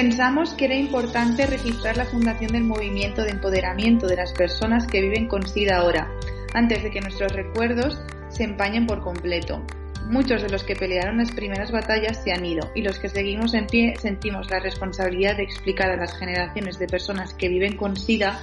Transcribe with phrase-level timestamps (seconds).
[0.00, 5.02] Pensamos que era importante registrar la fundación del movimiento de empoderamiento de las personas que
[5.02, 6.10] viven con SIDA ahora,
[6.54, 8.00] antes de que nuestros recuerdos
[8.30, 9.62] se empañen por completo.
[10.06, 13.52] Muchos de los que pelearon las primeras batallas se han ido y los que seguimos
[13.52, 17.94] en pie sentimos la responsabilidad de explicar a las generaciones de personas que viven con
[17.94, 18.40] SIDA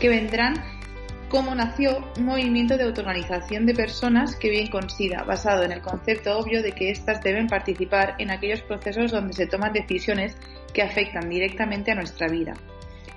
[0.00, 0.62] que vendrán
[1.30, 5.80] cómo nació un movimiento de autoorganización de personas que viven con SIDA, basado en el
[5.80, 10.36] concepto obvio de que éstas deben participar en aquellos procesos donde se toman decisiones
[10.72, 12.54] que afectan directamente a nuestra vida.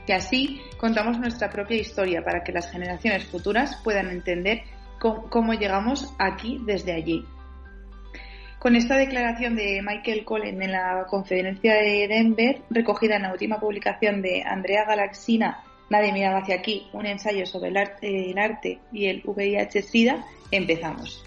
[0.05, 4.63] Y así contamos nuestra propia historia para que las generaciones futuras puedan entender
[4.99, 7.25] cómo, llegamos aquí desde allí.
[8.59, 13.59] Con esta declaración de Michael Cullen en la conferencia de Denver, recogida en la última
[13.59, 18.79] publicación de Andrea Galaxina Nadie miraba hacia aquí, un ensayo sobre el arte, el arte
[18.91, 21.23] y el VIH-Sida, empezamos.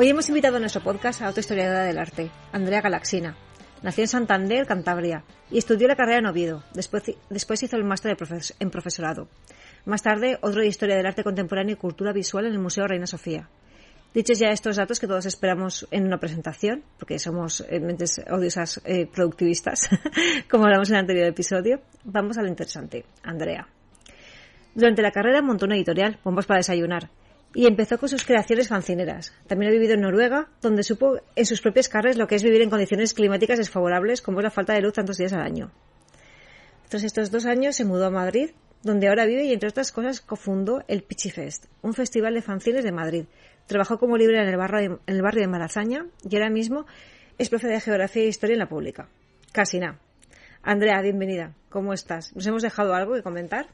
[0.00, 3.36] Hoy hemos invitado a nuestro podcast a otra historiadora del arte, Andrea Galaxina.
[3.82, 6.62] Nació en Santander, Cantabria, y estudió la carrera en Oviedo.
[6.72, 8.16] Después, después hizo el máster
[8.60, 9.26] en profesorado.
[9.86, 13.08] Más tarde, otro de Historia del Arte Contemporáneo y Cultura Visual en el Museo Reina
[13.08, 13.48] Sofía.
[14.14, 18.80] Dichos ya estos datos que todos esperamos en una presentación, porque somos eh, mentes odiosas
[18.84, 19.90] eh, productivistas,
[20.48, 23.04] como hablamos en el anterior episodio, vamos a lo interesante.
[23.24, 23.66] Andrea.
[24.76, 27.10] Durante la carrera montó una editorial, Bombas para Desayunar,
[27.54, 29.32] y empezó con sus creaciones fancineras.
[29.46, 32.62] También ha vivido en Noruega, donde supo en sus propias carnes lo que es vivir
[32.62, 35.70] en condiciones climáticas desfavorables, como es la falta de luz tantos días al año.
[36.88, 38.50] Tras estos dos años se mudó a Madrid,
[38.82, 42.92] donde ahora vive y entre otras cosas cofundó el Pichifest, un festival de fanzines de
[42.92, 43.24] Madrid.
[43.66, 46.86] Trabajó como libre en el, barrio de, en el barrio de Malasaña y ahora mismo
[47.36, 49.08] es profe de Geografía e Historia en la Pública.
[49.52, 49.98] Casi nada.
[50.62, 51.54] Andrea, bienvenida.
[51.68, 52.34] ¿Cómo estás?
[52.34, 53.66] ¿Nos hemos dejado algo que comentar?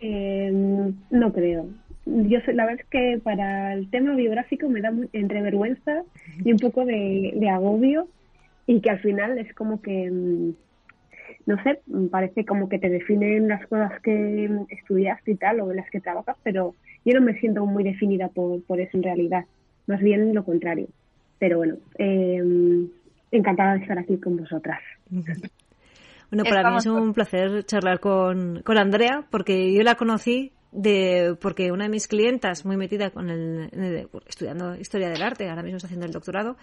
[0.00, 1.68] Eh, no creo
[2.06, 6.02] yo sé, la verdad es que para el tema biográfico me da entre vergüenza
[6.44, 8.08] y un poco de, agobio
[8.66, 10.54] y que al final es como que, mm,
[11.46, 11.80] no sé,
[12.10, 16.00] parece como que te definen las cosas que estudiaste y tal o en las que
[16.00, 16.74] trabajas, pero
[17.04, 19.44] yo no me siento muy definida por, por eso en realidad,
[19.86, 20.86] más bien lo contrario.
[21.38, 22.42] Pero bueno, eh,
[23.32, 24.80] encantada de estar aquí con vosotras.
[26.30, 31.36] Bueno, para mí es un placer charlar con, con Andrea, porque yo la conocí de
[31.40, 35.78] porque una de mis clientas muy metida con el, estudiando historia del arte ahora mismo
[35.78, 36.56] está haciendo el doctorado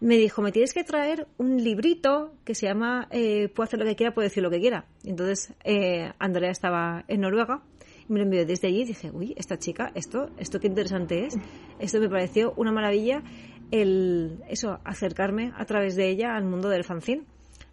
[0.00, 3.86] me dijo me tienes que traer un librito que se llama eh, puedo hacer lo
[3.86, 7.62] que quiera puedo decir lo que quiera entonces eh, Andrea estaba en Noruega
[8.06, 8.82] y me lo envió desde allí.
[8.82, 11.36] Y dije uy esta chica esto esto qué interesante es.
[11.78, 13.22] Esto me pareció una maravilla
[13.70, 17.24] el eso acercarme a través de ella al mundo del fanzine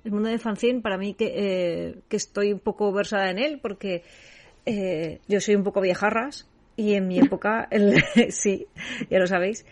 [0.06, 3.60] el mundo del fanzine para mí que, eh, que estoy un poco versada en él
[3.62, 4.04] porque
[4.66, 8.68] eh, yo soy un poco viejarras y en mi época, el, sí,
[9.10, 9.66] ya lo sabéis,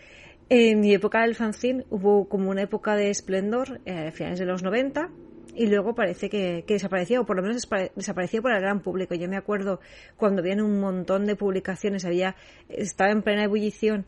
[0.48, 4.46] en mi época del fanzine hubo como una época de esplendor eh, a finales de
[4.46, 5.08] los 90
[5.54, 9.14] y luego parece que, desapareció, o por lo menos desapareció por el gran público.
[9.14, 9.80] Yo me acuerdo
[10.16, 12.36] cuando habían un montón de publicaciones, había
[12.68, 14.06] estaba en plena ebullición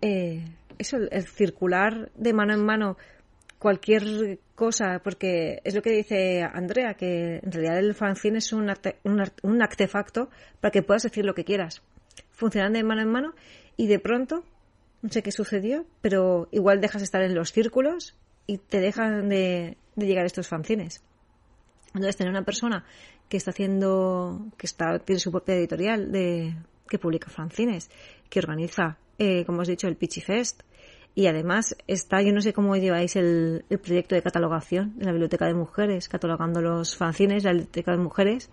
[0.00, 0.44] eh,
[0.78, 2.96] eso, el circular de mano en mano
[3.64, 8.70] cualquier cosa, porque es lo que dice Andrea, que en realidad el fanzine es un,
[9.42, 10.28] un, artefacto
[10.60, 11.80] para que puedas decir lo que quieras.
[12.32, 13.34] Funcionan de mano en mano
[13.78, 14.44] y de pronto,
[15.00, 18.14] no sé qué sucedió, pero igual dejas de estar en los círculos
[18.46, 21.02] y te dejan de, llegar estos fanzines.
[21.94, 22.84] Entonces, tener una persona
[23.30, 26.54] que está haciendo, que está, tiene su propia editorial de,
[26.86, 27.90] que publica fanzines,
[28.28, 30.60] que organiza, eh, como he dicho, el Pitchy Fest,
[31.14, 35.46] y además está, yo no sé cómo lleváis el, proyecto de catalogación de la Biblioteca
[35.46, 38.50] de Mujeres, catalogando los fanzines, la Biblioteca de Mujeres,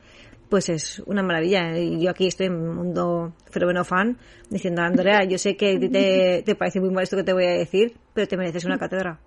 [0.49, 1.77] pues es una maravilla.
[1.79, 4.17] Y yo aquí estoy en un mundo fenómeno fan
[4.49, 7.51] diciendo, Andrea, yo sé que te, te parece muy mal esto que te voy a
[7.51, 9.19] decir, pero te mereces una cátedra.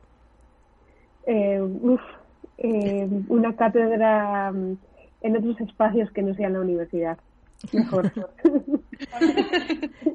[1.27, 1.61] Eh,
[2.59, 4.77] eh, una cátedra mm,
[5.23, 7.19] en otros espacios que no sean la universidad.
[7.73, 8.13] Mejor.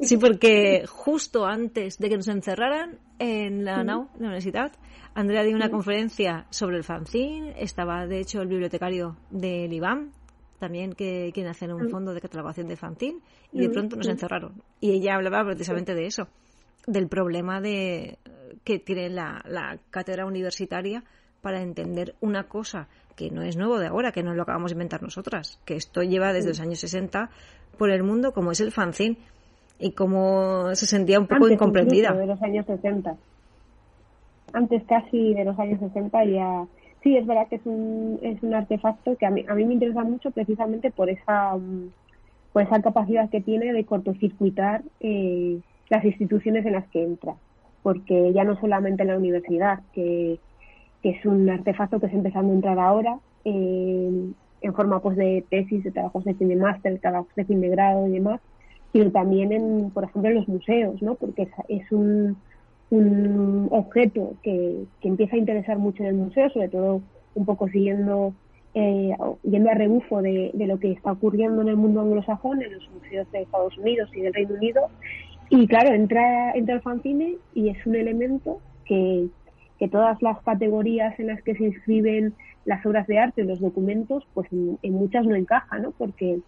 [0.02, 4.72] Sí, porque justo antes de que nos encerraran en la NAU, la universidad,
[5.14, 10.12] Andrea dio una conferencia sobre el fanzine, estaba de hecho el bibliotecario del IBAM,
[10.60, 13.20] también que quiere hacer un fondo de catalogación de fanzine,
[13.52, 14.62] y de pronto nos encerraron.
[14.80, 16.28] Y ella hablaba precisamente de eso,
[16.88, 18.18] del problema de
[18.64, 21.04] que tiene la, la cátedra universitaria
[21.42, 22.88] para entender una cosa
[23.20, 26.04] que no es nuevo de ahora, que no lo acabamos de inventar nosotras, que esto
[26.04, 27.30] lleva desde los años 60
[27.78, 29.18] por el mundo, como es el fanzine,
[29.78, 32.14] y como se sentía un poco incomprendida.
[32.14, 33.18] de los años 60.
[34.54, 36.66] Antes casi de los años 60 ya...
[37.04, 39.74] Sí, es verdad que es un, es un artefacto que a mí, a mí me
[39.74, 41.58] interesa mucho precisamente por esa,
[42.54, 47.36] por esa capacidad que tiene de cortocircuitar eh, las instituciones en las que entra.
[47.84, 50.40] Porque ya no solamente en la universidad, que
[51.02, 54.32] que es un artefacto que está empezando a entrar ahora eh,
[54.62, 57.62] en forma pues de tesis, de trabajos de fin de máster, de trabajos de fin
[57.62, 58.42] de grado y demás,
[58.92, 61.16] pero también en, por ejemplo, en los museos, ¿no?
[61.16, 62.38] Porque es, un,
[62.90, 67.02] un objeto que, que, empieza a interesar mucho en el museo, sobre todo
[67.36, 68.34] un poco siguiendo,
[68.74, 72.74] eh, yendo a rebufo de, de, lo que está ocurriendo en el mundo anglosajón, en
[72.74, 74.82] los museos de Estados Unidos y del Reino Unido.
[75.50, 79.28] Y claro, entra, entra el fanzine y es un elemento que,
[79.80, 82.34] que todas las categorías en las que se inscriben
[82.66, 85.92] las obras de arte, los documentos, pues en, muchas no encaja, ¿no?
[85.92, 86.40] Porque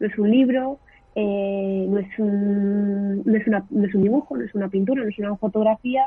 [0.00, 0.78] no es un libro,
[1.14, 5.02] eh, no, es un, no, es una, no es un dibujo, no es una pintura,
[5.02, 6.06] no es una fotografía,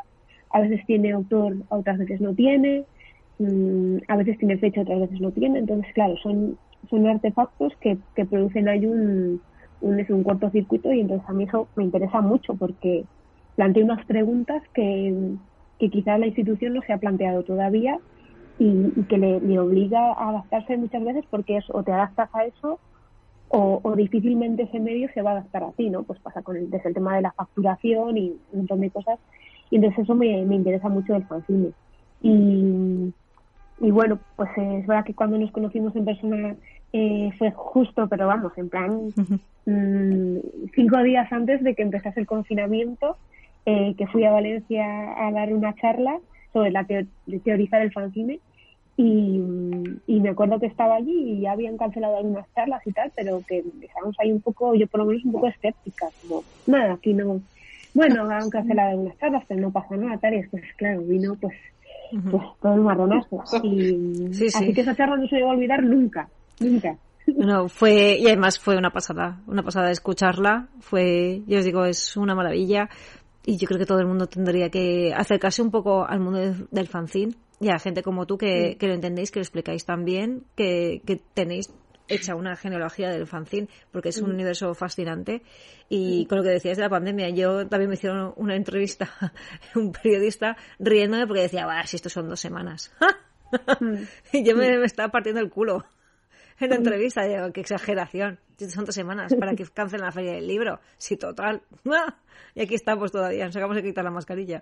[0.49, 2.83] a veces tiene autor, otras veces no tiene,
[3.37, 6.57] mm, a veces tiene fecha, otras veces no tiene, entonces claro, son,
[6.89, 9.39] son artefactos que, que producen ahí un,
[9.81, 13.05] un, es un cortocircuito y entonces a mí eso me interesa mucho porque
[13.55, 15.35] plantea unas preguntas que,
[15.81, 17.97] que quizás la institución no se ha planteado todavía
[18.59, 22.79] y, que le, obliga a adaptarse muchas veces porque es, o te adaptas a eso
[23.49, 26.03] o, difícilmente ese medio se va a adaptar a ti, ¿no?
[26.03, 29.19] Pues pasa con el, desde el tema de la facturación y un montón de cosas.
[29.71, 31.71] Y entonces eso me, me interesa mucho del fanzine.
[32.21, 33.11] Y,
[33.79, 36.55] y bueno, pues es verdad que cuando nos conocimos en persona
[36.93, 39.09] eh, fue justo, pero vamos, en plan,
[39.65, 40.37] mm,
[40.75, 43.17] cinco días antes de que empezase el confinamiento
[43.65, 44.85] eh, que fui a Valencia
[45.17, 46.19] a dar una charla
[46.53, 48.39] sobre la teorizar el fanzine
[48.97, 53.41] y, me acuerdo que estaba allí y ya habían cancelado algunas charlas y tal, pero
[53.47, 57.13] que estábamos ahí un poco, yo por lo menos un poco escéptica, como, nada, aquí
[57.13, 57.41] no,
[57.93, 61.55] bueno, han cancelado algunas charlas, pero no pasa nada, tal, y después, claro, vino pues,
[62.29, 63.43] pues todo el marronazo.
[63.63, 66.29] Y, Así que esa charla no se me va a olvidar nunca,
[66.59, 66.95] nunca.
[67.27, 71.85] Bueno, fue, y además fue una pasada, una pasada de escucharla, fue, yo os digo,
[71.85, 72.89] es una maravilla
[73.45, 76.87] y yo creo que todo el mundo tendría que acercarse un poco al mundo del
[76.87, 81.21] fanzine y a gente como tú que, lo entendéis, que lo explicáis también, que, que
[81.33, 81.69] tenéis
[82.07, 85.41] hecha una genealogía del fanzine, porque es un universo fascinante.
[85.89, 89.09] Y con lo que decías de la pandemia, yo también me hicieron una entrevista,
[89.75, 92.91] un periodista, riéndome porque decía, va, si esto son dos semanas.
[94.33, 95.85] y yo me, me, estaba partiendo el culo
[96.65, 98.39] en la entrevista, digo, qué exageración.
[98.69, 100.79] Son dos semanas para que cancelen la feria del libro.
[100.97, 101.61] Sí, total.
[102.53, 104.61] Y aquí estamos todavía, nos acabamos de quitar la mascarilla.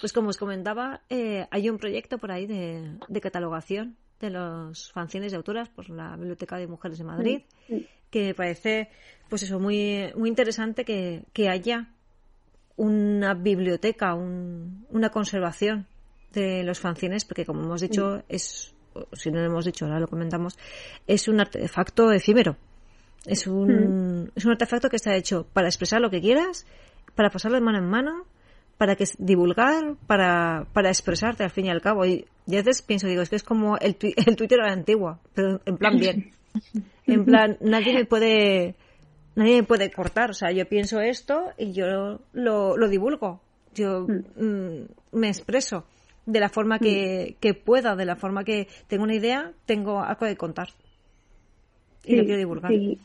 [0.00, 5.32] Pues como os comentaba, eh, hay un proyecto por ahí de, catalogación de los fanzines
[5.32, 7.42] de autoras por la Biblioteca de Mujeres de Madrid,
[8.10, 8.88] que me parece,
[9.28, 11.90] pues eso, muy, muy interesante que, haya
[12.76, 15.86] una biblioteca, una conservación
[16.34, 18.74] de los fanzines, porque como hemos dicho, es,
[19.12, 20.58] si no lo hemos dicho, ahora lo comentamos,
[21.06, 22.56] es un artefacto efímero.
[23.26, 26.66] Es un, es un artefacto que está hecho para expresar lo que quieras,
[27.14, 28.26] para pasarlo de mano en mano,
[28.76, 32.04] para que divulgar, para, para expresarte al fin y al cabo.
[32.04, 35.20] Y, a veces pienso, digo, es que es como el, el Twitter de la antigua,
[35.34, 36.32] pero en plan bien.
[37.06, 38.76] En plan, nadie me puede,
[39.34, 40.30] nadie me puede cortar.
[40.30, 43.40] O sea, yo pienso esto y yo lo, lo divulgo.
[43.74, 45.84] Yo mm, me expreso
[46.26, 50.26] de la forma que, que, pueda, de la forma que tengo una idea, tengo algo
[50.26, 50.68] de contar.
[52.04, 52.70] Y lo quiero divulgar.
[52.70, 52.98] Sí.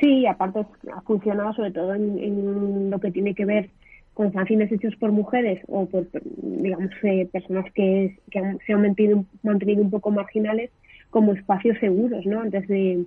[0.00, 0.60] sí, aparte
[0.94, 3.70] ha funcionado sobre todo en, lo que tiene que ver
[4.14, 9.82] con fanzines hechos por mujeres o por, digamos, eh, personas que, se han mantenido, mantenido
[9.82, 10.70] un poco marginales
[11.10, 12.40] como espacios seguros, ¿no?
[12.40, 13.04] Antes de,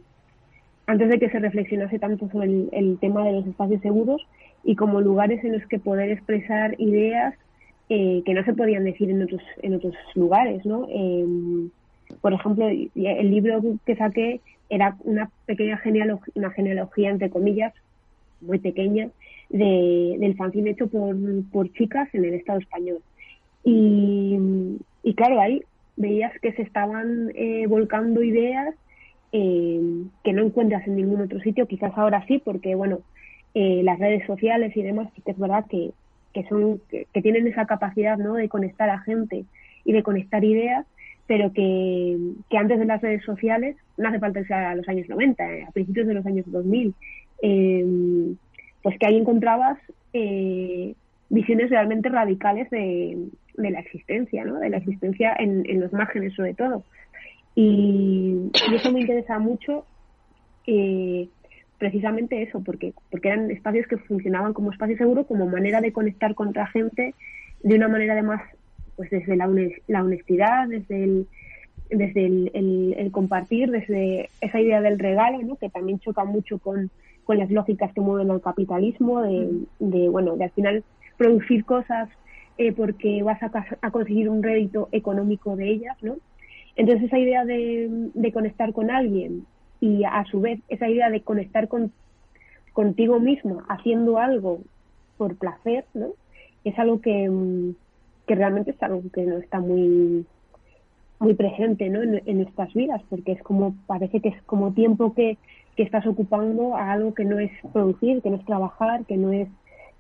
[0.88, 4.26] antes de que se reflexionase tanto sobre el, el tema de los espacios seguros
[4.64, 7.36] y como lugares en los que poder expresar ideas
[7.94, 10.88] eh, que no se podían decir en otros, en otros lugares, ¿no?
[10.90, 11.70] Em,
[12.22, 17.74] por ejemplo, el libro que saqué era una pequeña genealogía, una genealogía, entre comillas,
[18.40, 19.10] muy pequeña,
[19.50, 21.18] de, del fanzine hecho por,
[21.52, 23.00] por chicas en el Estado español.
[23.66, 24.40] Y,
[25.04, 25.62] y claro, ahí
[25.98, 28.74] veías que se estaban eh, volcando ideas
[29.34, 29.82] eh,
[30.24, 33.00] que no encuentras en ningún otro sitio, quizás ahora sí, porque bueno,
[33.54, 35.92] eh, las redes sociales y demás sí que es verdad que,
[36.34, 38.36] que son que, tienen esa capacidad ¿no?
[38.36, 39.46] de conectar a gente
[39.84, 40.86] y de conectar ideas,
[41.28, 42.18] pero que,
[42.50, 45.72] que antes de las redes sociales, no hace falta que a los años 90, a
[45.72, 46.94] principios de los años 2000,
[48.82, 49.78] pues que ahí encontrabas
[51.30, 54.60] visiones realmente radicales de, de la existencia, ¿no?
[54.60, 56.84] De la existencia en, en los márgenes sobre todo.
[57.56, 59.86] Y, eso me interesa mucho,
[60.68, 61.28] eh,
[61.82, 66.36] precisamente eso, porque, porque eran espacios que funcionaban como espacio seguro, como manera de conectar
[66.36, 67.16] con otra gente,
[67.64, 68.44] de una manera además,
[68.96, 69.50] pues desde la,
[69.88, 71.28] la honestidad, desde el
[71.90, 75.56] desde el, el, compartir, desde esa idea del regalo, ¿no?
[75.58, 76.92] que también choca mucho con,
[77.26, 80.84] con las lógicas que mueven al capitalismo, de, de, bueno, de al final
[81.18, 82.08] producir cosas
[82.58, 86.18] eh, porque vas a, conseguir un rédito económico de ellas, ¿no?
[86.76, 89.46] Entonces esa idea de, conectar con alguien
[89.82, 91.92] y a su vez esa idea de conectar con,
[92.72, 94.60] contigo mismo haciendo algo
[95.18, 96.08] por placer, ¿no?
[96.64, 97.76] Es algo que, mm,
[98.28, 100.26] que realmente es algo que no está muy
[101.20, 102.02] muy presente ¿no?
[102.02, 105.38] en, en, nuestras vidas, porque es como, parece que es como tiempo que,
[105.76, 109.32] que estás ocupando a algo que no es producir, que no es trabajar, que no
[109.32, 109.48] es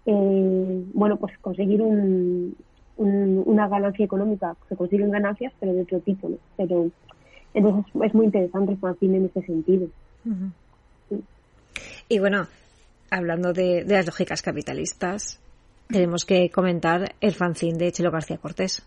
[0.05, 2.55] eh, bueno, pues conseguir un,
[2.97, 4.55] una ganancia económica.
[4.69, 6.37] Se consiguen ganancias, pero de otro tipo, ¿no?
[6.57, 6.89] Pero
[7.53, 9.87] entonces es muy interesante el fanzine en ese sentido.
[12.09, 12.47] Y bueno,
[13.09, 15.39] hablando de, las lógicas capitalistas,
[15.87, 18.85] tenemos que comentar el fanzine de Chelo García Cortés.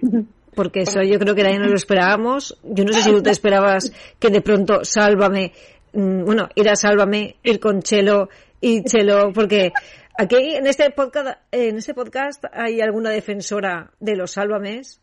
[0.54, 2.58] Porque eso yo creo que nadie nos lo esperábamos.
[2.62, 5.52] Yo no sé si tú te esperabas que de pronto Sálvame,
[5.94, 8.28] mm, bueno, ir a Sálvame, ir con Chelo
[8.60, 9.72] y Chelo, porque
[10.18, 15.00] Aquí en este podcast, en este podcast hay alguna defensora de los sálvames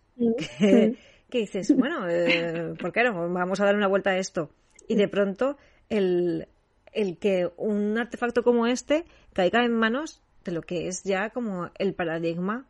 [0.59, 0.95] que,
[1.37, 3.31] dices, bueno, eh, ¿por qué no?
[3.31, 4.49] Vamos a dar una vuelta a esto.
[4.87, 5.57] Y de pronto
[5.87, 6.47] el,
[6.91, 11.69] el que un artefacto como este caiga en manos de lo que es ya como
[11.77, 12.65] el paradigma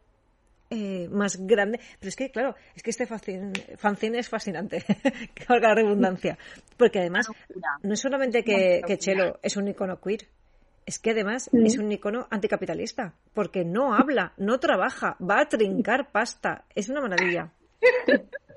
[0.70, 1.80] eh, más grande.
[2.00, 4.84] Pero es que, claro, es que este fanzine, es fascinante,
[5.34, 6.38] que valga la redundancia.
[6.78, 7.28] Porque además,
[7.82, 10.28] no es solamente que, que Chelo es un icono queer,
[10.86, 16.12] es que además es un icono anticapitalista, porque no habla, no trabaja, va a trincar
[16.12, 16.66] pasta.
[16.74, 17.51] Es una maravilla.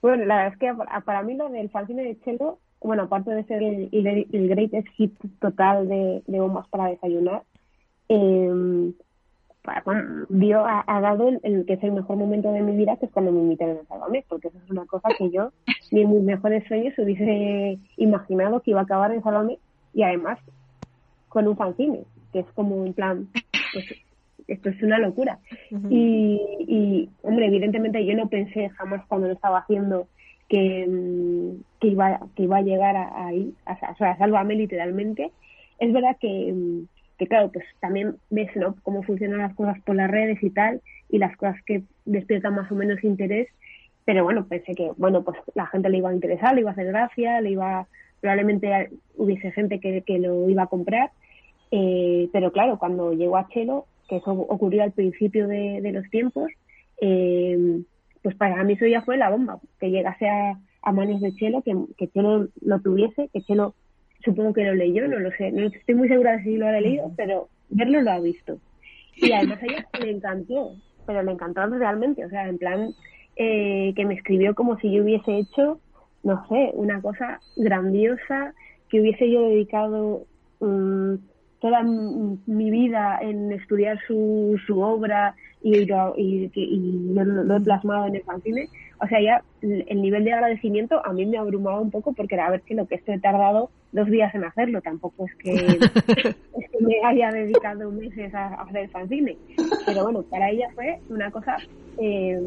[0.00, 3.44] Bueno, la verdad es que para mí lo del fanzine de Chelo, bueno, aparte de
[3.44, 7.42] ser el, el, greatest hit total de, bombas para desayunar,
[8.08, 8.92] eh,
[10.28, 13.32] dio, ha, dado el, que es el mejor momento de mi vida, que es cuando
[13.32, 15.52] me invitaron a Salvame, porque eso es una cosa que yo
[15.90, 19.58] ni en mis mejores sueños hubiese imaginado que iba a acabar en Salvame
[19.94, 20.38] y además
[21.28, 23.28] con un fanzine, que es como un plan,
[23.72, 23.86] pues
[24.48, 25.38] esto es una locura.
[25.90, 30.08] y, y, hombre, evidentemente yo no pensé jamás cuando lo estaba haciendo
[30.48, 35.30] que, mm, que, iba, que iba a llegar a, ahí, o sea, a Sálvame literalmente.
[35.78, 36.86] Es verdad que, mm,
[37.18, 38.76] que, claro, pues también ves ¿no?
[38.82, 42.70] cómo funcionan las cosas por las redes y tal, y las cosas que despiertan más
[42.70, 43.48] o menos interés,
[44.04, 46.72] pero bueno, pensé que, bueno, pues la gente le iba a interesar, le iba a
[46.72, 47.86] hacer gracia, le iba,
[48.20, 51.10] probablemente hubiese gente que, que lo iba a comprar,
[51.70, 56.50] eh, pero claro, cuando llegó a Chelo, que eso ocurrió al principio de, los tiempos,
[57.00, 57.80] eh,
[58.22, 60.58] pues para mí eso ya fue la bomba, que llegase a,
[60.92, 63.74] manos de Chelo, que, que, Chelo lo tuviese, que Chelo
[64.24, 66.72] supongo que lo leyó, no lo sé, no estoy muy segura de si lo ha
[66.72, 68.58] leído, pero verlo lo ha visto.
[69.16, 70.74] Y además a ella le encantó,
[71.06, 72.94] pero le encantó realmente, o sea, en plan
[73.36, 75.80] eh, que me escribió como si yo hubiese hecho,
[76.22, 78.54] no sé, una cosa grandiosa,
[78.88, 80.26] que hubiese yo dedicado...
[80.60, 81.18] Um,
[81.64, 86.50] toda mi vida en estudiar su, su obra y, lo, y,
[87.14, 88.68] lo, he plasmado en el fanzine,
[89.00, 92.48] o sea, ya el nivel de agradecimiento a mí me abrumaba un poco porque era
[92.48, 95.54] a ver que lo que esto he tardado dos días en hacerlo, tampoco es que,
[96.58, 99.38] es que me haya dedicado meses a, hacer el fanzine,
[99.86, 101.56] pero bueno, para ella fue una cosa,
[101.96, 102.42] eh,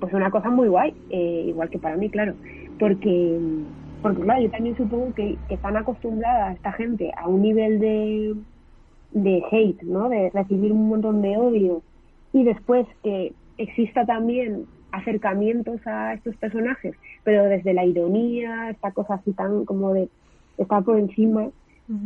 [0.00, 2.34] pues una cosa muy guay, eh, igual que para mí, claro,
[2.78, 3.38] porque
[4.00, 8.34] porque claro, yo también supongo que, están acostumbradas esta gente a un nivel de,
[9.12, 10.08] de hate, ¿no?
[10.08, 11.82] De recibir un montón de odio
[12.32, 19.14] y después que exista también acercamientos a estos personajes, pero desde la ironía, esta cosa
[19.14, 20.08] así tan como de
[20.56, 21.48] estar por encima,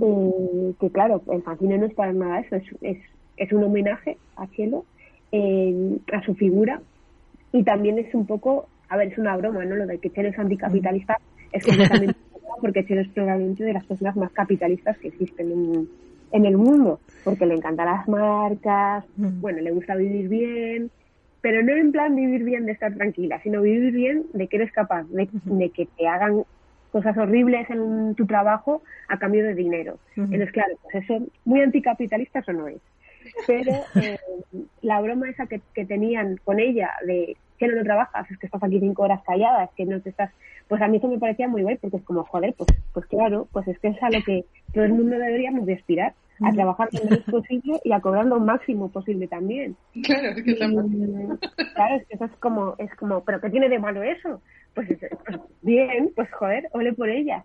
[0.01, 2.99] eh, que claro, el fanzine no es para nada eso, es, es,
[3.37, 4.85] es un homenaje a Cielo,
[5.31, 6.81] eh, a su figura,
[7.53, 9.75] y también es un poco a ver, es una broma, ¿no?
[9.75, 11.19] Lo de que Chelo es anticapitalista
[11.53, 12.15] es completamente
[12.61, 15.89] porque Chelo es probablemente de las personas más capitalistas que existen en,
[16.33, 20.91] en el mundo, porque le encantan las marcas, bueno, le gusta vivir bien,
[21.41, 24.73] pero no en plan vivir bien de estar tranquila, sino vivir bien de que eres
[24.73, 25.29] capaz de,
[25.71, 26.45] que te hagan
[26.91, 29.99] cosas horribles en tu trabajo a cambio de dinero.
[30.17, 32.81] Entonces, claro, pues eso, muy anticapitalista eso no es.
[33.47, 34.19] Pero eh,
[34.83, 38.47] la broma esa que, que tenían con ella de que no lo trabajas, es que
[38.47, 40.31] estás aquí cinco horas callada, es que no te estás
[40.73, 43.47] pues a mí eso me parecía muy guay porque es como, joder, pues, pues claro,
[43.53, 46.89] pues es que es a lo que todo el mundo deberíamos de aspirar, a trabajar
[46.93, 49.77] lo menos posible y a cobrar lo máximo posible también.
[50.03, 53.79] Claro, es que, claro, es que eso es como, es como, ¿pero qué tiene de
[53.79, 54.41] malo eso?
[54.75, 54.89] Pues,
[55.27, 57.45] pues bien, pues joder, ole por ella.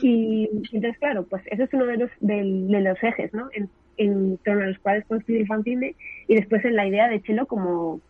[0.00, 3.48] Y entonces, claro, pues eso es uno de los, de, los ejes, ¿no?
[3.52, 5.96] En, en torno a los cuales construir el fanzine
[6.28, 8.00] y después en la idea de Chelo como,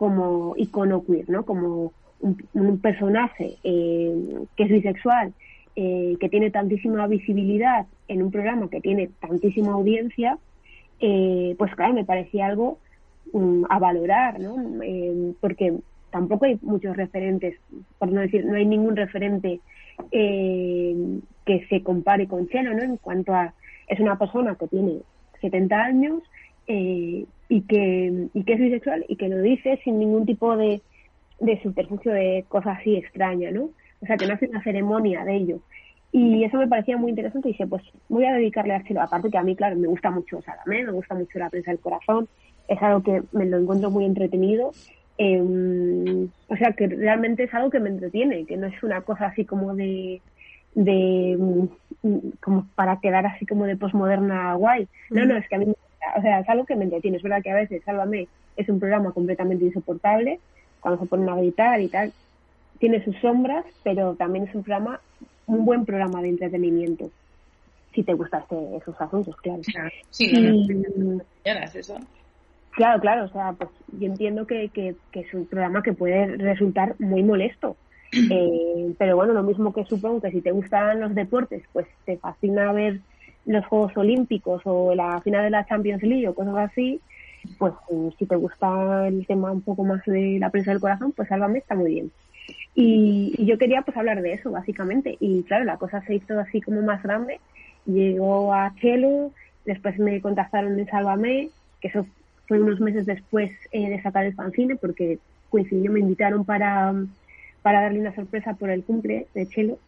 [0.00, 1.44] como icono queer, ¿no?
[1.44, 4.14] Como un, personaje eh,
[4.56, 5.34] que es bisexual,
[5.76, 10.38] eh, que tiene tantísima visibilidad en un programa que tiene tantísima audiencia,
[11.00, 12.78] eh, pues claro, me parecía algo
[13.34, 14.56] mm, a valorar, ¿no?
[15.38, 15.74] porque
[16.10, 17.58] tampoco hay muchos referentes,
[17.98, 19.60] por no decir, no hay ningún referente
[20.10, 22.82] que se compare con Chelo, ¿no?
[22.82, 23.52] En cuanto a,
[23.86, 25.02] es una persona que tiene
[25.42, 26.22] 70 años
[27.50, 30.80] y, que, y que es bisexual y que lo dice sin ningún tipo de,
[31.40, 33.70] de subterfugio de cosas así extrañas, ¿no?
[34.00, 35.58] O sea, que no hace una ceremonia de ello.
[36.12, 39.02] Y eso me parecía muy interesante y dije, pues voy a dedicarle a Chelo.
[39.02, 41.80] Aparte que a mí, claro, me gusta mucho Salamé, me gusta mucho la prensa del
[41.80, 42.28] corazón,
[42.68, 44.70] es algo que me lo encuentro muy entretenido.
[45.18, 49.26] Em, o sea, que realmente es algo que me entretiene, que no es una cosa
[49.26, 50.22] así como de,
[50.74, 51.36] de
[52.02, 54.88] mm, como para quedar así como de posmoderna guay.
[55.10, 55.66] No, no, es que a mí,
[56.16, 57.16] o sea, es algo que me entretiene.
[57.16, 60.40] Es verdad que a veces Sálvame es un programa completamente insoportable,
[60.80, 62.12] cuando se ponen a gritar y tal.
[62.78, 65.00] Tiene sus sombras, pero también es un programa,
[65.46, 67.10] un buen programa de entretenimiento.
[67.94, 69.60] Si te gustan este, esos asuntos, claro.
[70.10, 71.98] Sí, no, eso.
[72.72, 76.94] Claro, claro, o sea, pues yo entiendo que, que, es un programa que puede resultar
[76.98, 77.76] muy molesto.
[78.12, 82.16] Eh, pero bueno, lo mismo que supongo que si te gustan los deportes, pues te
[82.16, 82.98] fascina ver
[83.52, 87.00] los Juegos Olímpicos o la final de la Champions League o cosas así,
[87.58, 91.12] pues eh, si te gusta el tema un poco más de la prensa del corazón,
[91.12, 92.10] pues Sálvame está muy bien.
[92.74, 95.16] Y, yo quería pues hablar de eso, básicamente.
[95.18, 97.40] Y claro, la cosa se hizo así como más grande.
[97.86, 99.32] Llegó a Chelo,
[99.64, 102.06] después me contactaron en Sálvame, que eso
[102.46, 106.94] fue unos meses después eh, de sacar el fanzine, porque coincidió, me invitaron para,
[107.62, 109.78] para darle una sorpresa por el cumple de Chelo.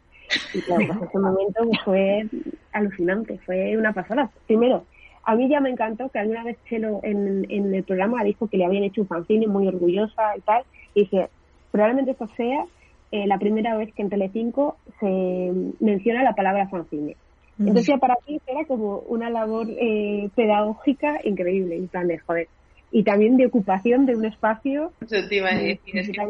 [0.54, 2.26] Y claro, pues ese momento fue
[2.72, 4.30] alucinante, fue una pasada.
[4.46, 4.84] Primero,
[5.24, 8.56] a mí ya me encantó que alguna vez Chelo en, en el programa dijo que
[8.56, 10.64] le habían hecho un fanzine muy orgullosa y tal.
[10.94, 11.28] Y dije,
[11.70, 12.64] probablemente esto sea
[13.12, 17.16] eh, la primera vez que en Telecinco se menciona la palabra fanzine.
[17.58, 17.68] Mm.
[17.68, 22.48] Entonces ya para mí era como una labor eh, pedagógica increíble, en plan de joder.
[22.90, 24.92] Y también de ocupación de un espacio.
[25.00, 26.20] Eso te iba a decir, es que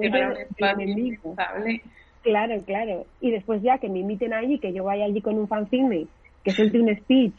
[2.22, 3.06] Claro, claro.
[3.20, 6.06] Y después ya que me inviten allí, que yo vaya allí con un fanzine,
[6.44, 7.35] que suelte un speech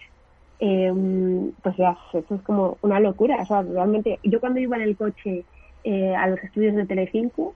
[0.66, 3.38] eh, pues ya, eso es como una locura.
[3.42, 5.44] O sea, realmente, yo cuando iba en el coche
[5.84, 7.54] eh, a los estudios de Telecinco,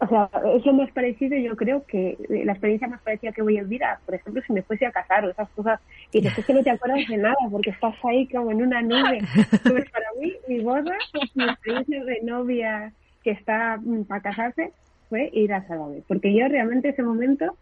[0.00, 3.58] o sea, es lo más parecido, yo creo que la experiencia más parecida que voy
[3.58, 5.80] a vivir, por ejemplo, si me fuese a casar o esas cosas,
[6.12, 9.18] y es que no te acuerdas de nada porque estás ahí como en una nube.
[9.64, 10.96] Pues para mí, mi boda,
[11.34, 12.92] mi experiencia de novia
[13.24, 14.72] que está mm, para casarse,
[15.08, 16.02] fue ir a Salvador.
[16.06, 17.56] Porque yo realmente ese momento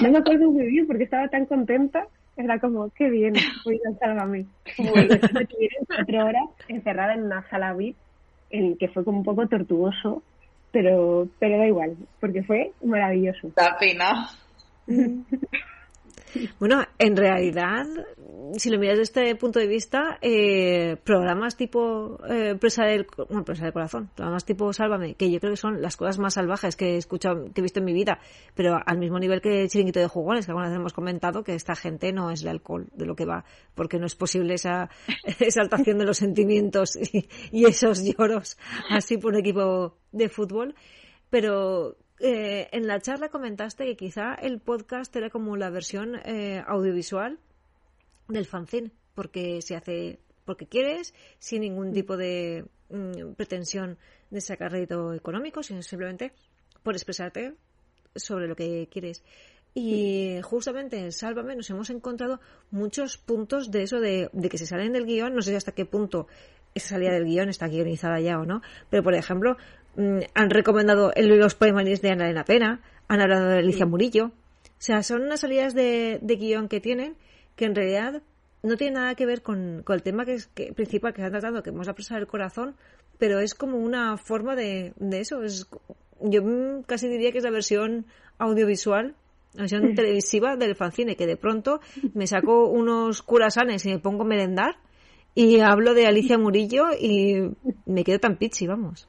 [0.00, 2.06] no me acuerdo muy bien porque estaba tan contenta
[2.38, 4.46] era como, qué bien, voy a Sálvame.
[4.76, 7.96] cuatro horas encerrada en una sala VIP,
[8.50, 10.22] en que fue como un poco tortuoso,
[10.70, 13.50] pero, pero da igual, porque fue maravilloso.
[13.56, 14.28] Da pena.
[16.58, 17.86] Bueno, en realidad,
[18.56, 23.44] si lo miras desde este punto de vista, eh, programas tipo eh, presa del, bueno,
[23.44, 26.76] presa del corazón, programas tipo Sálvame, que yo creo que son las cosas más salvajes
[26.76, 28.20] que he escuchado, que he visto en mi vida,
[28.54, 31.74] pero al mismo nivel que Chiringuito de Jugones, que alguna vez hemos comentado que esta
[31.74, 34.90] gente no es el alcohol de lo que va, porque no es posible esa
[35.40, 38.58] exaltación de los sentimientos y, y esos lloros
[38.90, 40.74] así por un equipo de fútbol,
[41.30, 46.62] pero eh, en la charla comentaste que quizá el podcast era como la versión eh,
[46.66, 47.38] audiovisual
[48.28, 53.98] del fanzine, porque se hace porque quieres, sin ningún tipo de mm, pretensión
[54.30, 56.32] de sacar rédito económico, sino simplemente
[56.82, 57.54] por expresarte
[58.16, 59.22] sobre lo que quieres.
[59.74, 64.66] Y justamente en Sálvame nos hemos encontrado muchos puntos de eso de, de, que se
[64.66, 66.26] salen del guion, no sé hasta qué punto
[66.74, 69.56] esa salida del guion está guionizada ya o no, pero por ejemplo,
[70.34, 74.26] han recomendado los poemarios de Ana Elena Pena, han hablado de Alicia Murillo.
[74.26, 77.16] O sea, son unas salidas de, de guion que tienen
[77.56, 78.22] que en realidad
[78.62, 81.62] no tiene nada que ver con, el tema que es que, principal que están tratando,
[81.62, 82.76] que hemos apresado el corazón,
[83.18, 85.42] pero es como una forma de, de eso.
[85.42, 85.68] Es,
[86.20, 86.42] yo
[86.86, 88.06] casi diría que es la versión
[88.38, 89.14] audiovisual,
[89.54, 91.80] la versión televisiva del fanzine, que de pronto
[92.14, 94.76] me saco unos curasanes y me pongo a merendar
[95.34, 97.50] y hablo de Alicia Murillo y
[97.86, 99.08] me quedo tan pichi, vamos.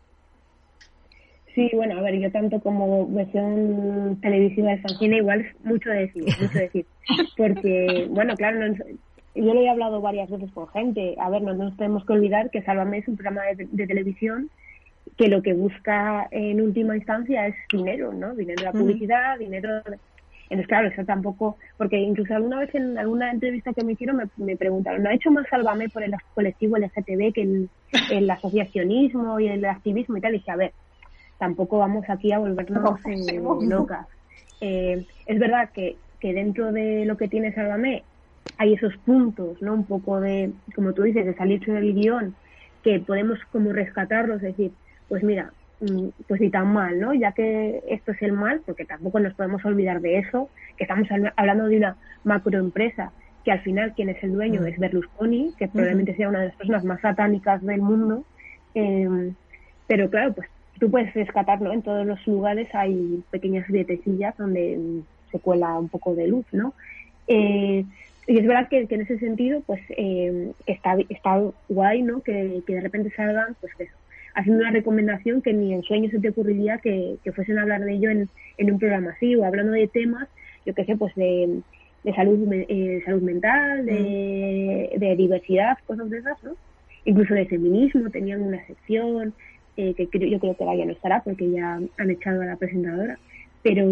[1.59, 6.23] Sí, bueno, a ver, yo tanto como versión televisiva del fanzine igual es mucho decir,
[6.23, 6.85] mucho decir.
[7.35, 8.75] Porque, bueno, claro, no,
[9.35, 11.15] yo lo he hablado varias veces con gente.
[11.19, 14.49] A ver, no nos tenemos que olvidar que Sálvame es un programa de, televisión
[15.17, 18.33] que lo que busca en última instancia es dinero, ¿no?
[18.35, 19.81] Dinero de la publicidad, dinero...
[20.45, 21.57] Entonces, claro, eso tampoco...
[21.77, 25.29] Porque incluso alguna vez en alguna entrevista que me hicieron me, preguntaron, ¿no ha hecho
[25.29, 27.69] más Sálvame por el colectivo LGTB que el,
[28.11, 30.35] el asociacionismo y el activismo y tal?
[30.35, 30.71] Y dije, a ver,
[31.39, 32.99] tampoco vamos aquí a volvernos
[33.61, 34.05] locas.
[34.61, 38.03] Eh, es verdad que, que dentro de lo que tiene Sálvame
[38.57, 39.73] hay esos puntos, ¿no?
[39.73, 42.35] Un poco de, como tú dices, de salirse del guion,
[42.83, 44.73] que podemos como rescatarlos, decir,
[45.07, 47.13] pues mira, mm, pues ni tan mal, ¿no?
[47.13, 51.07] Ya que esto es el mal, porque tampoco nos podemos olvidar de eso, que estamos
[51.37, 53.13] hablando de una macroempresa,
[53.45, 56.55] que al final quien es el dueño es Berlusconi, que probablemente sea una de las
[56.57, 58.25] personas más satánicas del mundo,
[58.73, 59.35] em,
[59.87, 60.49] pero claro, pues
[60.79, 61.71] tú puedes rescatar, ¿no?
[61.71, 66.73] En todos los lugares hay pequeñas grietecillas donde se cuela un poco de luz, ¿no?
[67.27, 67.85] Eh,
[68.27, 72.21] y es verdad que, en ese sentido, pues eh, está, está guay, ¿no?
[72.21, 73.95] Que, de repente salgan, pues eso,
[74.35, 77.93] haciendo una recomendación que ni en sueños se te ocurriría que, fuesen a hablar de
[77.93, 80.27] ello en, en un programa así, o hablando de temas,
[80.65, 81.61] yo qué sé, pues de,
[82.03, 86.51] de salud, eh, salud mental, de, de, diversidad, cosas de esas, ¿no?
[87.05, 89.33] Incluso de feminismo, tenían una sección,
[89.79, 93.17] eh, que yo creo que ya no estará porque ya han echado a la presentadora,
[93.63, 93.85] pero,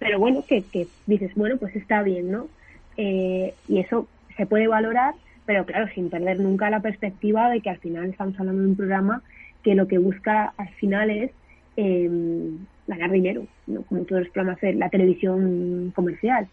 [0.00, 0.64] pero bueno, que,
[1.06, 2.48] dices, bueno, pues está bien, ¿no?
[2.96, 5.14] Eh, y eso se puede valorar,
[5.46, 8.76] pero claro, sin perder nunca la perspectiva de que al final estamos hablando de un
[8.76, 9.22] programa
[9.62, 11.30] que lo que busca al final es
[11.76, 12.58] em,
[12.88, 13.82] ganar dinero, ¿no?
[13.82, 16.48] como todos los programas de la televisión comercial.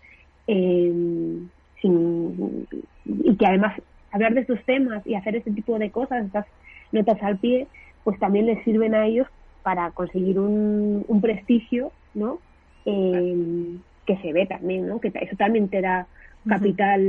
[0.46, 1.50] Em,
[1.84, 3.74] y que además
[4.12, 6.46] hablar de estos temas y hacer este tipo de cosas, estas
[6.92, 7.68] notas al pie,
[8.08, 9.28] pues también les sirven a ellos
[9.64, 12.40] para conseguir un, un prestigio, ¿no?
[12.86, 15.02] Em, que se ve también, ¿no?
[15.02, 16.08] Que eso también te da
[16.48, 17.02] capital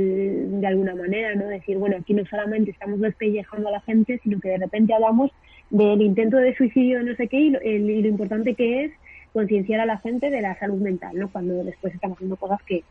[0.59, 1.47] de alguna manera, ¿no?
[1.47, 5.31] Decir, bueno, aquí no solamente estamos despellejando a la gente, sino que de repente hablamos
[5.69, 8.91] del intento de suicidio de no sé qué y lo, importante que es
[9.31, 11.29] concienciar a la gente de la salud mental, ¿no?
[11.29, 12.83] Cuando después estamos haciendo cosas que,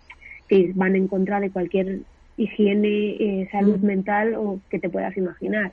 [0.48, 1.98] que van en contra de cualquier
[2.38, 2.88] higiene,
[3.20, 5.72] eh, salud mental o que te puedas imaginar.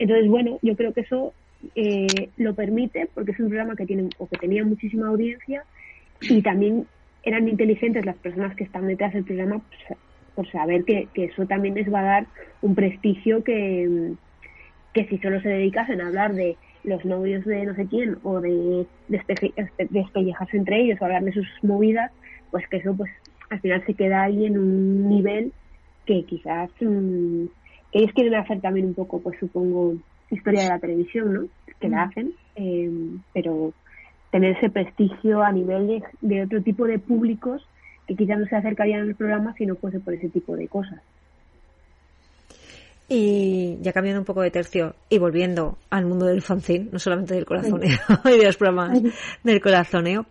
[0.00, 1.34] Entonces, bueno, yo creo que eso
[1.74, 5.64] eh, lo permite porque es un programa que tiene o que tenía muchísima audiencia
[6.20, 6.86] y también
[7.24, 9.60] eran inteligentes las personas que están detrás del programa
[10.34, 12.26] por saber que, eso también les va a dar
[12.62, 14.12] un prestigio que,
[14.94, 18.40] que si solo se dedicasen a hablar de los novios de no sé quién o
[18.40, 22.12] de despellejarse entre ellos o hablar de sus movidas,
[22.50, 23.10] pues que eso pues
[23.50, 25.52] al final se queda ahí en un nivel
[26.06, 27.46] que quizás mm,
[27.92, 29.96] ellos quieren hacer también un poco, pues supongo,
[30.30, 31.48] historia de la televisión, ¿no?
[31.80, 32.08] Que la mm.
[32.08, 32.90] hacen, eh,
[33.32, 33.72] pero
[34.30, 37.66] tener ese prestigio a nivel de, de otro tipo de públicos
[38.06, 41.00] que quizás no se acercarían al programa si no fuese por ese tipo de cosas.
[43.10, 47.34] Y ya cambiando un poco de tercio y volviendo al mundo del fanzine, no solamente
[47.34, 49.00] del corazoneo y de los programas
[49.42, 50.26] del corazoneo,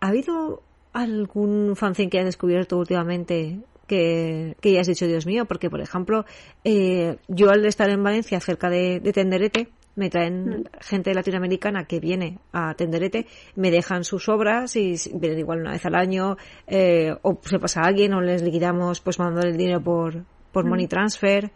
[0.00, 0.62] ¿ha habido
[0.94, 5.46] algún fanzine que hayas descubierto últimamente que, que hayas dicho, Dios mío?
[5.46, 6.24] Porque, por ejemplo,
[6.62, 10.64] eh, yo al estar en Valencia, cerca de Tenderete, me traen mm.
[10.80, 15.84] gente latinoamericana que viene a Tenderete, me dejan sus obras y vienen igual una vez
[15.84, 19.82] al año, eh, o se pasa a alguien, o les liquidamos pues mandando el dinero
[19.82, 20.68] por, por mm.
[20.68, 21.50] money transfer.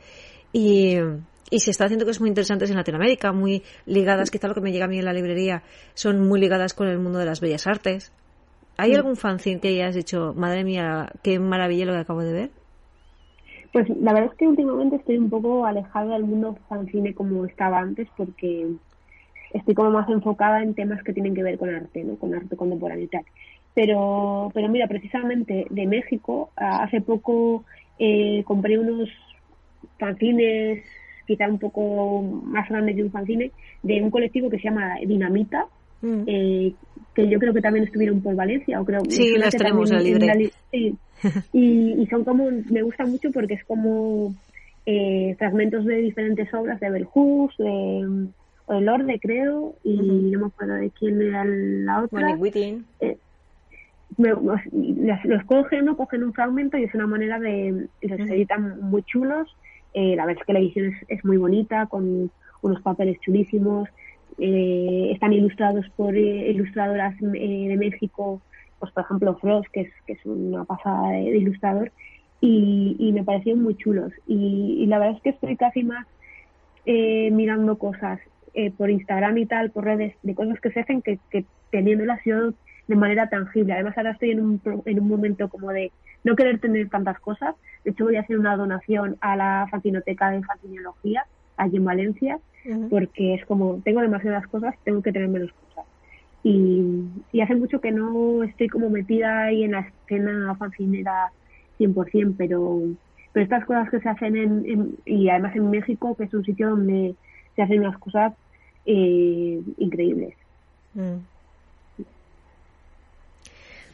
[0.53, 0.97] Y,
[1.51, 4.73] y se está haciendo cosas muy interesantes en Latinoamérica, muy ligadas, quizá lo que me
[4.73, 5.63] llega a mí en la librería,
[5.95, 8.13] son muy ligadas con el mundo de las bellas artes.
[8.79, 12.51] ¿Hay algún fanzine que hayas dicho, madre mía, qué maravilla lo que acabo de ver?
[13.73, 17.79] Pues la verdad es que últimamente estoy un poco alejada del mundo fanzine como estaba
[17.79, 18.67] antes porque
[19.53, 22.17] estoy como más enfocada en temas que tienen que ver con arte, ¿no?
[22.17, 23.25] Con arte contemporáneo y tal.
[23.75, 27.65] Pero, pero mira, precisamente de México, hace poco
[27.99, 29.09] eh, compré unos
[29.99, 30.85] fanzines
[31.27, 35.67] quizá un poco más grandes de un fanzine de un colectivo que se llama Dinamita,
[36.03, 36.23] mm.
[36.27, 36.75] eh,
[37.15, 38.81] que yo creo que también estuvieron por Valencia.
[38.81, 40.53] O creo, sí, las tenemos en, libre.
[41.53, 44.35] y, son como, me gusta mucho porque es como
[44.87, 48.27] eh, fragmentos de diferentes obras de Hooks, de,
[48.67, 52.37] o el Orde, creo, y no me acuerdo de quién era la otra.
[53.01, 53.17] Eh,
[54.19, 55.97] los, cogen, ¿no?
[55.97, 57.89] cogen un fragmento y es una manera de.
[58.03, 59.55] los editan muy chulos.
[59.95, 62.31] Eh, la verdad es que la edición es, es muy bonita, con
[62.63, 63.89] unos papeles chulísimos.
[64.39, 68.41] Eh, están ilustrados por eh, ilustradoras eh, de México,
[68.79, 71.93] pues por ejemplo Frost, que es, que es una pasada de, ilustrador,
[72.41, 74.13] y, y, me parecieron muy chulos.
[74.27, 76.07] Y, la verdad es que estoy casi más
[76.85, 78.19] mirando cosas
[78.77, 82.53] por Instagram y tal, por redes, de cosas que se hacen que, que teniéndolas yo
[82.89, 83.73] de manera tangible.
[83.73, 85.93] Además ahora estoy en un, en un momento como de
[86.25, 87.55] no querer tener tantas cosas.
[87.85, 91.25] De hecho voy a hacer una donación a la Fantinoteca de Fantinología
[91.57, 92.41] allí en Valencia
[92.91, 95.87] porque es como, tengo demasiadas cosas, tengo que tener menos cosas.
[96.45, 96.83] Y,
[97.33, 101.33] y hace mucho que no estoy como metida ahí en la escena fancinera
[101.79, 102.81] 100%, pero,
[103.33, 106.71] pero estas cosas que se hacen en, y además en México, que es un sitio
[106.71, 107.15] donde
[107.55, 108.33] se hacen unas cosas
[108.87, 110.35] eh, increíbles.
[110.95, 111.19] Mm.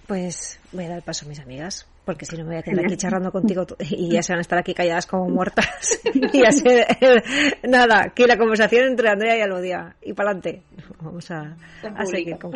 [0.07, 2.87] Pues voy a dar paso a mis amigas porque si no me voy a quedar
[2.87, 6.01] aquí charlando contigo y ya se van a estar aquí calladas como muertas.
[6.33, 6.65] y así,
[7.69, 9.95] nada, que la conversación entre Andrea y Alodia.
[10.01, 10.63] Y para adelante.
[11.03, 12.53] Vamos a, a seguir con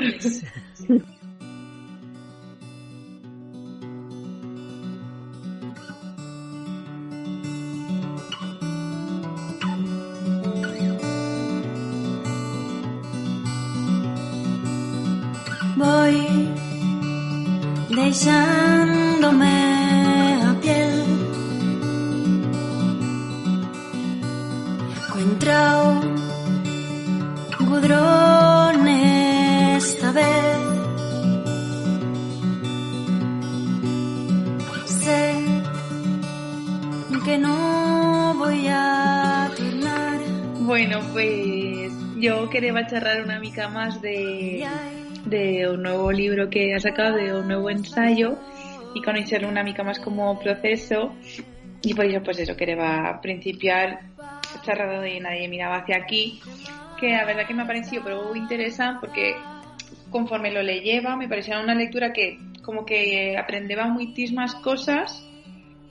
[43.50, 44.64] charlar una mica más de
[45.24, 48.38] de un nuevo libro que ha sacado, de un nuevo ensayo
[48.92, 51.14] y conocerlo una mica más como proceso.
[51.82, 54.00] Y por eso pues eso quería principiar
[54.62, 56.40] charlando y nadie miraba hacia aquí
[56.98, 59.34] que la verdad que me ha parecido pero interesante porque
[60.10, 65.26] conforme lo le lleva me parecía una lectura que como que aprendeba muchísimas cosas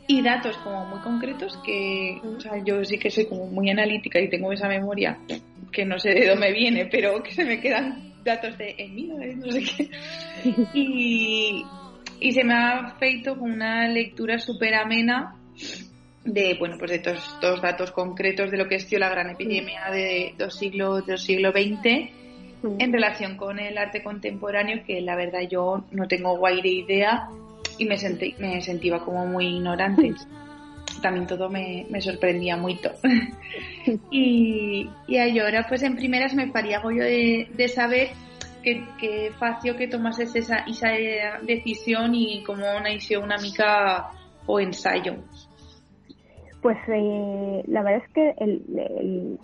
[0.07, 4.19] y datos como muy concretos que o sea, yo sí que soy como muy analítica
[4.21, 5.17] y tengo esa memoria
[5.71, 9.07] que no sé de dónde viene pero que se me quedan datos de en mí,
[9.07, 9.89] no sé qué.
[10.73, 11.65] Y,
[12.19, 15.35] y se me ha feito una lectura súper amena
[16.23, 19.89] de bueno pues de todos estos datos concretos de lo que es la gran epidemia
[19.91, 22.11] de dos siglos del siglo XX
[22.77, 27.27] en relación con el arte contemporáneo que la verdad yo no tengo guaire idea
[27.79, 30.13] y me sentí me sentía como muy ignorante
[31.01, 32.91] también todo me, me sorprendía mucho.
[34.11, 38.09] y, y ahora pues en primeras me paría yo de, de saber
[38.61, 40.89] que, que facio que tomases esa, esa
[41.41, 44.11] decisión y como una hizo una mica
[44.45, 45.15] o ensayo.
[46.61, 49.39] Pues eh, la verdad es que el,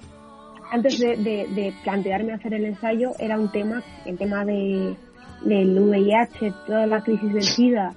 [0.72, 4.96] antes de, de, de, plantearme hacer el ensayo era un tema, el tema de,
[5.43, 7.96] del VIH, toda la crisis del SIDA,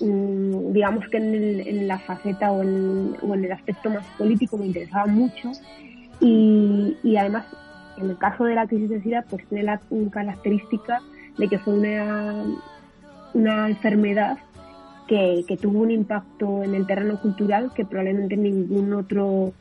[0.00, 5.52] digamos que en, la faceta o en, el aspecto más político me interesaba mucho
[6.20, 7.46] y, además
[7.98, 9.80] en el caso de la crisis de SIDA pues tiene la
[10.10, 11.00] característica
[11.38, 12.44] de que fue una,
[13.34, 14.38] una enfermedad
[15.06, 19.52] que, tuvo un impacto en el terreno cultural que probablemente ningún otro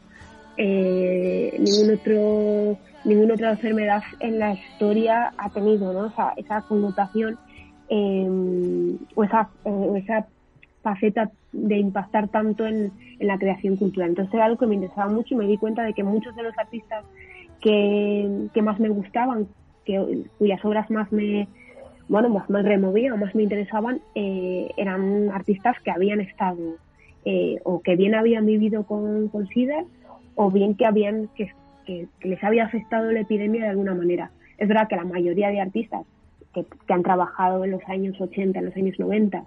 [0.57, 6.13] eh, ningún otro ninguna otra enfermedad en la historia ha tenido ¿no?
[6.37, 7.37] esa connotación
[7.95, 9.49] eh, o, esa,
[9.95, 10.25] esa
[10.81, 14.09] faceta de impactar tanto en, la creación cultural.
[14.09, 16.43] Entonces era algo que me interesaba mucho y me di cuenta de que muchos de
[16.43, 17.05] los artistas
[17.61, 19.47] que, más me gustaban,
[19.85, 21.47] que, cuyas obras más me,
[22.09, 26.57] bueno, más me removían, más me interesaban, eh, eran artistas que habían estado
[27.23, 29.85] eh, o que bien habían vivido con, con SIDA
[30.35, 31.53] o bien que habían que,
[31.85, 34.31] que, les había afectado la epidemia de alguna manera.
[34.57, 36.05] Es verdad que la mayoría de artistas
[36.53, 39.43] que, han trabajado en los años 80, en los años 90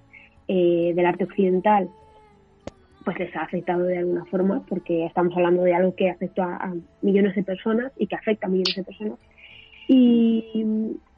[0.48, 1.88] eh, del arte occidental,
[3.04, 6.74] pues les ha afectado de alguna forma, porque estamos hablando de algo que afectó a,
[7.02, 9.18] millones de personas y que afecta a millones de personas.
[9.88, 10.64] Y,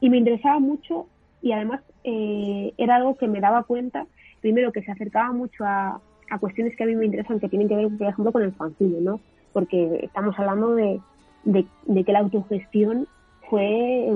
[0.01, 1.07] me interesaba mucho
[1.41, 4.05] y además eh, era algo que me daba cuenta,
[4.41, 6.01] primero que se acercaba mucho a,
[6.39, 9.01] cuestiones que a mí me interesan, que tienen que ver, por ejemplo, con el fanzine,
[9.01, 9.19] ¿no?
[9.51, 11.01] Porque estamos hablando de,
[11.43, 13.07] de que la autogestión
[13.49, 14.07] fue,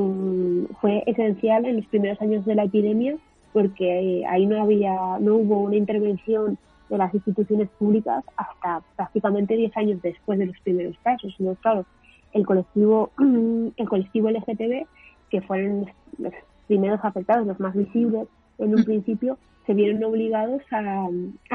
[0.79, 3.17] fue esencial en los primeros años de la epidemia
[3.53, 6.57] porque ahí no había, no hubo una intervención
[6.89, 11.33] de las instituciones públicas hasta prácticamente 10 años después de los primeros casos.
[11.39, 11.55] ¿no?
[11.55, 11.85] Claro,
[12.33, 14.85] el colectivo, el colectivo LGTB,
[15.29, 15.85] que fueron
[16.17, 16.33] los
[16.67, 21.07] primeros afectados, los más visibles en un principio, se vieron obligados a,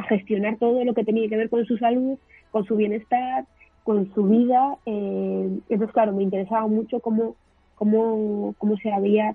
[0.08, 2.16] gestionar todo lo que tenía que ver con su salud,
[2.50, 3.44] con su bienestar,
[3.84, 4.76] con su vida.
[4.86, 7.34] Eh, entonces, claro, me interesaba mucho cómo,
[7.78, 9.34] cómo, cómo se había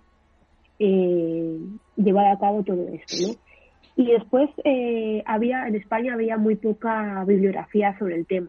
[0.79, 1.58] eh,
[1.95, 3.34] llevado a cabo todo esto, ¿no?
[3.95, 8.47] Y después eh, había en España había muy poca bibliografía sobre el tema,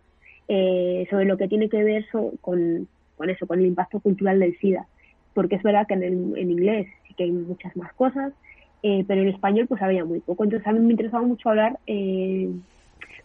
[0.48, 2.06] eh, sobre lo que tiene que ver
[2.40, 4.86] con, con, eso, con el impacto cultural del SIDA,
[5.34, 6.02] porque es verdad que en,
[6.36, 8.32] en inglés sí que hay muchas más cosas,
[8.82, 10.44] eh, pero en español pues había muy poco.
[10.44, 11.78] Entonces a mí me interesaba mucho hablar,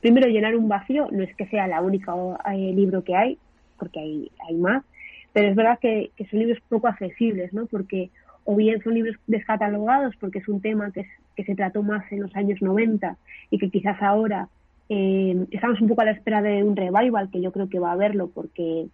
[0.01, 2.13] primero llenar un vacío, no es que sea la única
[2.53, 3.38] libro que hay,
[3.77, 4.84] porque hay, hay más,
[5.33, 7.65] pero es verdad que, son libros poco accesibles, ¿no?
[7.65, 8.09] Porque
[8.45, 12.21] o bien son libros descatalogados porque es un tema que, que se trató más en
[12.21, 13.17] los años 90
[13.51, 14.49] y que quizás ahora
[14.89, 17.93] estamos un poco a la espera de un revival, que yo creo que va a
[17.93, 18.87] haberlo porque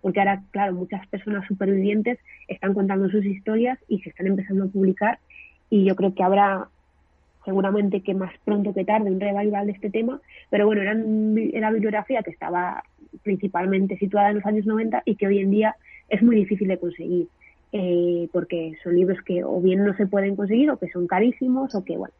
[0.00, 4.68] porque ahora, claro, muchas personas supervivientes están contando sus historias y se están empezando a
[4.68, 5.18] publicar
[5.70, 6.68] y yo creo que habrá
[7.48, 10.94] seguramente que más pronto que tarde un revival de este tema, pero bueno, era,
[11.54, 12.84] era bibliografía que estaba
[13.22, 15.74] principalmente situada en los años 90 y que hoy en día
[16.10, 17.28] es muy difícil de conseguir,
[17.72, 21.74] eh, porque son libros que o bien no se pueden conseguir o que son carísimos
[21.74, 22.12] o que, bueno.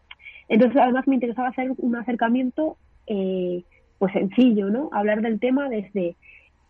[0.48, 3.64] Entonces, además me interesaba hacer un acercamiento eh,
[3.98, 4.88] pues sencillo, ¿no?
[4.92, 6.16] Hablar del tema desde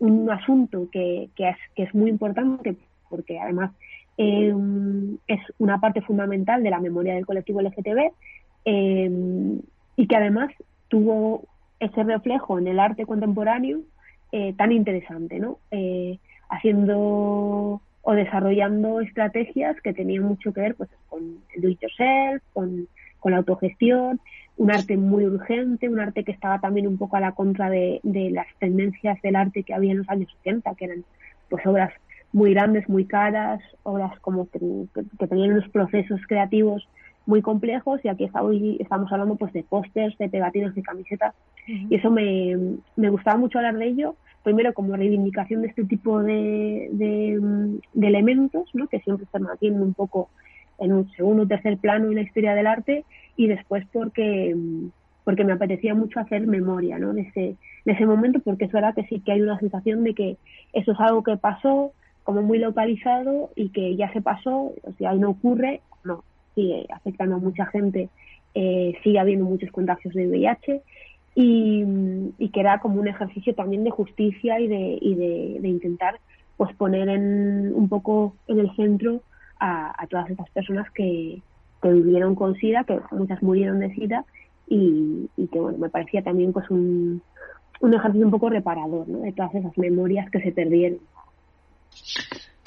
[0.01, 2.75] un asunto que, que, es, muy importante,
[3.09, 3.71] porque además
[4.17, 4.53] eh,
[5.29, 8.11] es una parte fundamental de la memoria del colectivo LGTB
[8.71, 9.11] eh,
[9.97, 10.51] y que además
[10.89, 11.45] tuvo
[11.81, 13.81] ese reflejo en el arte contemporáneo
[14.31, 15.59] eh, tan interesante, ¿no?
[16.51, 22.43] haciendo o desarrollando estrategias que tenían mucho que ver pues, con el do it yourself,
[22.53, 22.89] con,
[23.25, 24.21] la autogestión,
[24.57, 28.01] un arte muy urgente, un arte que estaba también un poco a la contra de,
[28.03, 31.05] de las tendencias del arte que había en los años 80, que eran
[31.51, 31.93] pues obras
[32.33, 34.59] muy grandes, muy caras, obras como que,
[35.29, 36.89] tenían unos procesos creativos
[37.29, 38.25] muy complejos y aquí
[38.81, 41.35] estamos hablando pues de pósters, de pegatinas, de camisetas
[41.67, 42.57] y eso me,
[42.97, 48.71] me gustaba mucho hablar de ello, primero como reivindicación de este tipo de, de, elementos,
[48.73, 48.89] ¿no?
[48.89, 50.31] que siempre se mantienen un poco
[50.79, 53.05] en un segundo o tercer plano en la historia del arte
[53.37, 54.57] y después porque
[55.25, 57.13] porque me apetecía mucho hacer memoria ¿no?
[57.13, 60.15] de, ese, de ese momento porque es verdad que sí que hay una sensación de
[60.15, 60.39] que
[60.73, 65.11] eso es algo que pasó, como muy localizado y que ya se pasó, o sea,
[65.11, 66.25] ahí no ocurre, no,
[66.59, 68.09] sigue afectando a mucha gente,
[68.55, 70.83] eh, sigue habiendo muchos contagios de VIH
[71.37, 76.19] y, que era como un ejercicio también de justicia y de, y de, intentar
[76.57, 79.23] pues poner en, un poco en el centro
[79.61, 81.41] a, todas estas personas que,
[81.81, 84.25] que, vivieron con SIDA, que muchas murieron de SIDA
[84.67, 87.23] y, que bueno, me parecía también pues un,
[87.81, 90.99] un ejercicio un poco reparador de todas esas memorias que se perdieron.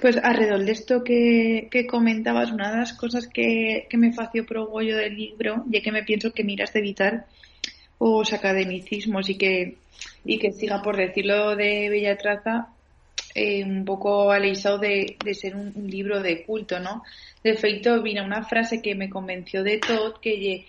[0.02, 5.16] Pues alrededor de esto que, comentabas, una de las cosas que, me fació progollo del
[5.16, 7.28] libro, ya que me pienso que miras de evitar
[8.00, 9.78] os academicismos y que,
[10.26, 12.70] y que siga, por decirlo de Bella Traza,
[13.36, 17.04] eh, un poco alisado de, de ser un, libro de culto, ¿no?
[17.44, 20.66] De hecho, vino una frase que me convenció de todo, que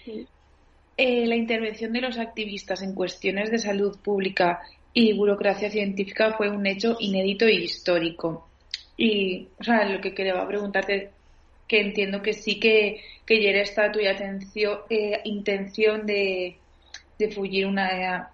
[0.98, 4.60] eh, la intervención de los activistas en cuestiones de salud pública
[4.92, 8.51] y burocracia científica fue un hecho inédito e histórico.
[9.04, 11.10] Y, o sea, lo que quería preguntarte,
[11.66, 16.56] que entiendo que sí que, que ya está tu atención, eh, intención de,
[17.18, 18.30] de fugir una,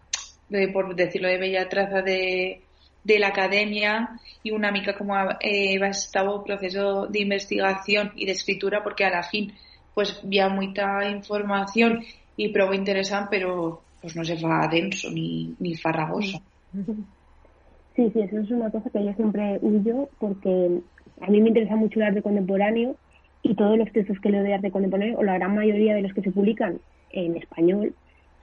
[0.50, 2.60] de, por decirlo de bella traza, de,
[3.02, 8.82] de la academia y una mica como eh, estado proceso de investigación y de escritura
[8.84, 9.54] porque a la fin
[9.94, 12.04] pues había mucha información
[12.36, 16.42] y prueba interesante pero pues no se fa denso ni, ni farragoso.
[17.98, 20.70] Sí, sí, eso es una cosa que yo siempre huyo porque
[21.20, 22.94] a mí me interesa mucho el arte contemporáneo
[23.42, 26.12] y todos los textos que leo de arte contemporáneo, o la gran mayoría de los
[26.12, 26.78] que se publican
[27.10, 27.92] en español,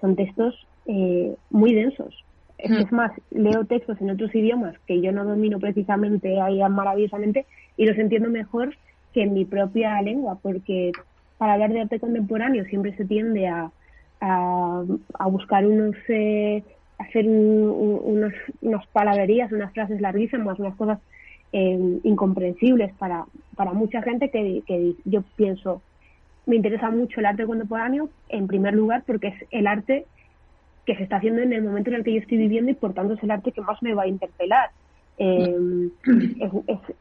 [0.02, 2.22] son textos eh, muy densos.
[2.58, 2.94] Es mm.
[2.94, 7.46] más, leo textos en otros idiomas que yo no domino precisamente ahí maravillosamente
[7.78, 8.76] y los entiendo mejor
[9.14, 10.92] que en mi propia lengua, porque
[11.38, 13.72] para hablar de arte contemporáneo siempre se tiende a,
[14.20, 14.84] a,
[15.18, 16.62] a buscar unos eh,
[16.98, 21.00] hacer unos, unas palabrerías, unas frases larguísimas, unas cosas
[21.54, 23.26] eh, incomprensibles para,
[23.56, 25.82] para mucha gente que, que yo pienso,
[26.46, 30.06] me interesa mucho el arte contemporáneo, en primer lugar porque es el arte
[30.86, 32.94] que se está haciendo en el momento en el que yo estoy viviendo y por
[32.94, 34.70] tanto es el arte que más me va a interpelar.
[35.18, 35.90] Eh,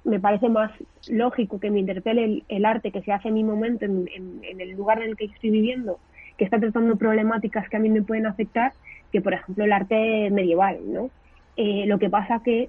[0.05, 0.71] me parece más
[1.09, 4.71] lógico que me interpele el, arte que se hace en mi momento, en, en, el
[4.71, 5.99] lugar en el que estoy viviendo,
[6.39, 8.73] que está tratando problemáticas que a mí me pueden afectar,
[9.15, 11.09] que por ejemplo el arte medieval, ¿no?
[11.57, 12.69] Eh, lo que pasa que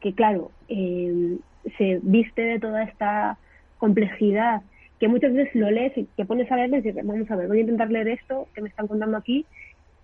[0.00, 1.38] que claro, eh,
[1.76, 3.36] se viste de toda esta
[3.78, 4.62] complejidad
[5.00, 7.48] que muchas veces lo lees y te pones a leerlo y dices, vamos a ver,
[7.48, 9.44] voy a intentar leer esto que me están contando aquí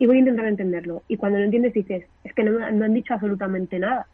[0.00, 1.04] y voy a intentar entenderlo.
[1.06, 4.08] Y cuando lo entiendes dices, es que no, han dicho absolutamente nada.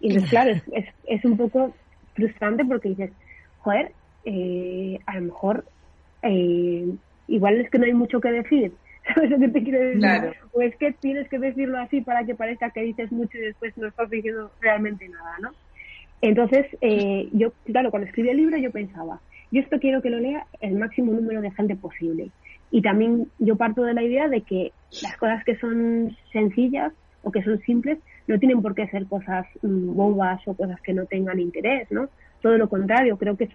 [0.00, 1.74] Y entonces, claro, es, es, es un poco
[2.14, 3.10] frustrante porque dices,
[3.60, 3.92] joder,
[4.26, 5.64] eh, a lo mejor
[6.20, 6.86] eh,
[7.26, 8.72] igual es que no hay mucho que decir.
[9.06, 10.36] ¿Sabes lo que te quiero decir?
[10.52, 13.76] O es que tienes que decirlo así para que parezca que dices mucho y después
[13.76, 15.50] no estás diciendo realmente nada, ¿no?
[16.22, 20.20] Entonces, eh, yo, claro, cuando escribí el libro yo pensaba, yo esto quiero que lo
[20.20, 22.30] lea el máximo número de gente posible.
[22.70, 26.92] Y también yo parto de la idea de que las cosas que son sencillas
[27.22, 30.94] o que son simples no tienen por qué ser cosas mm, bobas o cosas que
[30.94, 32.08] no tengan interés, ¿no?
[32.40, 33.50] Todo lo contrario, creo que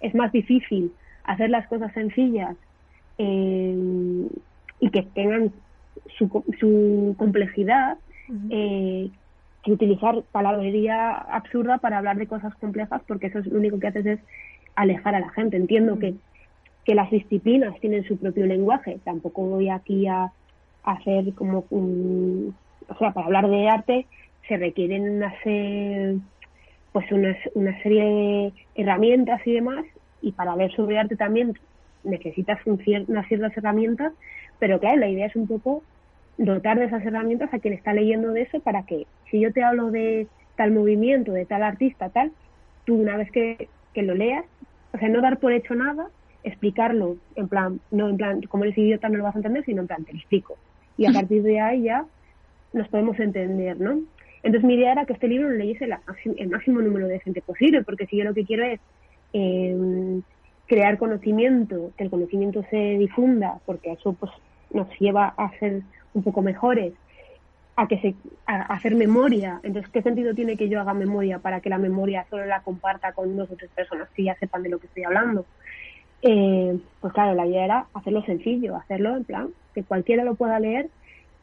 [0.00, 0.92] es, más difícil
[1.24, 2.56] hacer las cosas sencillas
[3.18, 4.26] eh,
[4.80, 5.52] y que tengan
[6.18, 7.98] su, su complejidad
[8.50, 9.10] eh,
[9.62, 13.88] que utilizar palabrería absurda para hablar de cosas complejas porque eso es lo único que
[13.88, 14.20] haces es
[14.74, 15.56] alejar a la gente.
[15.56, 16.14] Entiendo que,
[16.84, 18.98] que las disciplinas tienen su propio lenguaje.
[19.04, 20.32] Tampoco voy aquí a,
[20.84, 22.54] hacer como un,
[22.88, 24.06] o sea, para hablar de arte
[24.46, 25.32] se requieren una
[26.92, 29.84] pues una, una serie de herramientas y demás
[30.20, 31.54] y para hablar sobre arte también
[32.04, 34.12] necesitas unas ciertas herramientas,
[34.58, 35.82] pero claro, la idea es un poco
[36.38, 39.62] dotar de esas herramientas a quien está leyendo de eso para que si yo te
[39.62, 40.26] hablo de
[40.56, 42.32] tal movimiento, de tal artista, tal,
[42.84, 44.44] tú una vez que, que lo leas,
[44.92, 46.08] o sea, no dar por hecho nada,
[46.42, 49.82] explicarlo en plan, no en plan, como eres idiota no lo vas a entender, sino
[49.82, 50.56] en plan, te lo explico.
[50.96, 52.04] Y a partir de ahí ya
[52.72, 54.02] nos podemos entender, ¿no?
[54.42, 55.88] Entonces mi idea era que este libro lo leyese
[56.36, 58.78] el máximo número de gente posible, porque si yo lo que quiero es
[59.32, 60.20] eh,
[60.66, 64.32] crear conocimiento, que el conocimiento se difunda, porque eso pues
[64.70, 65.82] nos lleva a ser
[66.14, 66.92] un poco mejores,
[67.76, 68.14] a que se
[68.46, 69.60] a hacer memoria.
[69.62, 73.12] Entonces, ¿qué sentido tiene que yo haga memoria para que la memoria solo la comparta
[73.12, 75.44] con dos o tres personas que ya sepan de lo que estoy hablando?
[76.22, 80.58] Eh, pues claro, la idea era hacerlo sencillo, hacerlo en plan que cualquiera lo pueda
[80.60, 80.88] leer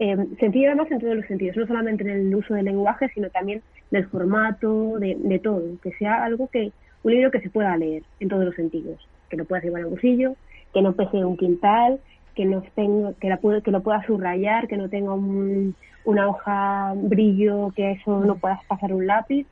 [0.04, 3.30] eh, sencillo además en todos los sentidos, no solamente en el uso del lenguaje, sino
[3.30, 3.62] también
[3.92, 6.72] del formato, de, todo, que sea algo que,
[7.04, 9.90] un libro que se pueda leer en todos los sentidos, que lo puedas llevar al
[9.90, 10.36] bolsillo,
[10.74, 12.00] que no pese un quintal,
[12.36, 16.94] que no tenga, que, la puede, que lo pueda subrayar, que no tenga una hoja
[16.96, 19.46] brillo, que eso no puedas pasar un lápiz.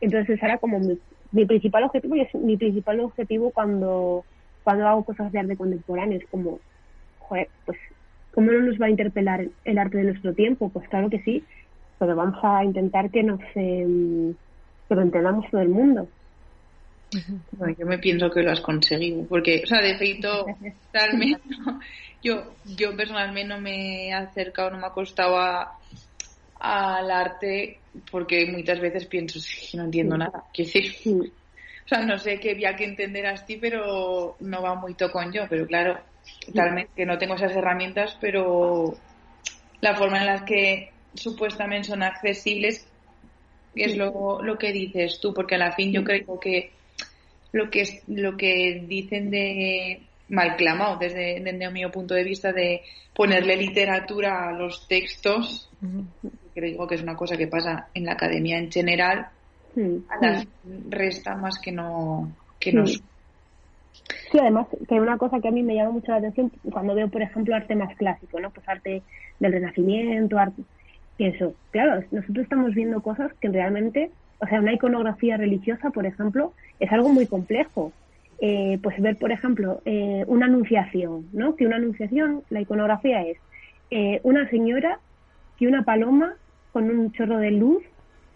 [0.00, 0.80] Entonces era como
[1.32, 4.24] mi, principal objetivo y es mi principal objetivo cuando,
[4.64, 6.58] cuando hago cosas de arte contemporáneo, es como,
[7.18, 7.78] joder, pues
[8.32, 10.68] ¿Cómo no nos va a interpelar el arte de nuestro tiempo?
[10.68, 11.44] Pues claro que sí,
[11.98, 14.34] pero vamos a intentar que nos eh,
[14.88, 16.08] que lo entendamos todo el mundo.
[17.12, 20.46] Yo me pienso que lo has conseguido, porque, o sea, de hecho,
[20.92, 21.42] realmente,
[22.22, 25.38] yo, yo personalmente no me he acercado, no me ha costado
[26.60, 27.80] al arte,
[28.10, 29.40] porque muchas veces pienso,
[29.70, 30.44] que no entiendo nada.
[30.52, 31.32] Quiero decir,
[31.84, 35.46] o sea, no sé qué había que entender así, pero no va muy con yo,
[35.48, 35.98] pero claro,
[36.46, 38.96] Totalmente, que no tengo esas herramientas, pero
[39.80, 42.86] la forma en la que supuestamente son accesibles
[43.74, 46.72] es lo, lo que dices tú, porque a la fin yo creo que
[47.52, 52.82] lo que lo que dicen de mal clamado desde, desde mi punto de vista de
[53.14, 55.68] ponerle literatura a los textos,
[56.54, 59.26] creo que es una cosa que pasa en la academia en general,
[60.08, 60.46] a las
[60.88, 63.02] resta más que no que nos
[64.30, 67.08] Sí, además, que una cosa que a mí me llama mucho la atención cuando veo,
[67.08, 68.50] por ejemplo, arte más clásico, ¿no?
[68.50, 69.02] Pues arte
[69.38, 70.62] del Renacimiento, arte...
[71.16, 74.10] Pienso, claro, nosotros estamos viendo cosas que realmente,
[74.40, 77.92] o sea, una iconografía religiosa, por ejemplo, es algo muy complejo.
[78.40, 81.56] Eh, pues ver, por ejemplo, eh, una anunciación, ¿no?
[81.56, 83.36] Que una anunciación, la iconografía es
[83.90, 84.98] eh, una señora
[85.58, 86.36] que una paloma
[86.72, 87.82] con un chorro de luz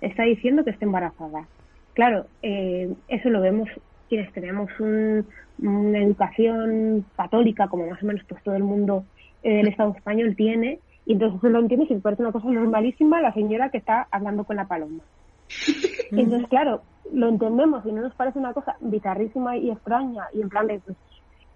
[0.02, 1.46] está diciendo que está embarazada.
[1.94, 3.70] Claro, eso lo vemos
[4.09, 9.05] quienes tenemos una educación católica, como más o menos pues todo el mundo
[9.44, 13.70] del Estado español tiene, y entonces lo entiendes y parece una cosa normalísima la señora
[13.70, 15.05] que está hablando con la paloma.
[16.11, 16.82] entonces, claro,
[17.12, 20.80] lo entendemos y no nos parece una cosa bizarrísima y extraña, y en plan de,
[20.80, 20.97] pues,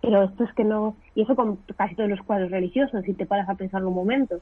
[0.00, 3.26] pero esto es que no, y eso con casi todos los cuadros religiosos, si te
[3.26, 4.40] paras a pensarlo un momento.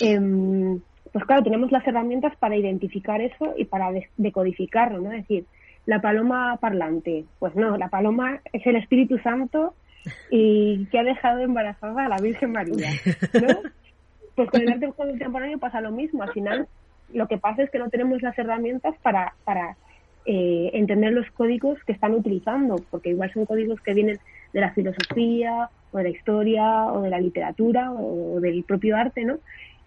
[0.00, 0.80] Em,
[1.12, 5.12] pues claro, tenemos las herramientas para identificar eso y para decodificarlo, ¿no?
[5.12, 5.44] Es decir,
[5.86, 7.24] la paloma parlante.
[7.38, 9.74] Pues no, la paloma es el Espíritu Santo
[10.30, 12.90] y que ha dejado embarazada a la Virgen María.
[13.34, 13.60] ¿no?
[14.34, 16.24] Pues con el arte contemporáneo pasa lo mismo.
[16.24, 16.66] Al final,
[17.12, 19.76] lo que pasa es que no tenemos las herramientas para, para
[20.26, 24.18] eh, entender los códigos que están utilizando, porque igual son códigos que vienen
[24.52, 29.24] de la filosofía, o de la historia, o de la literatura, o del propio arte,
[29.24, 29.38] ¿no?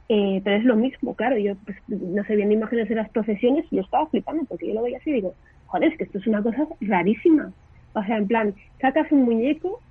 [0.10, 3.66] Eh, pero es lo mismo, claro, yo pues, no sé, viendo imágenes de las procesiones
[3.70, 5.34] y yo estaba flipando porque yo lo veía así y digo,
[5.66, 7.52] joder, es que esto es una cosa rarísima.
[7.94, 9.82] O sea, en plan, sacas un muñeco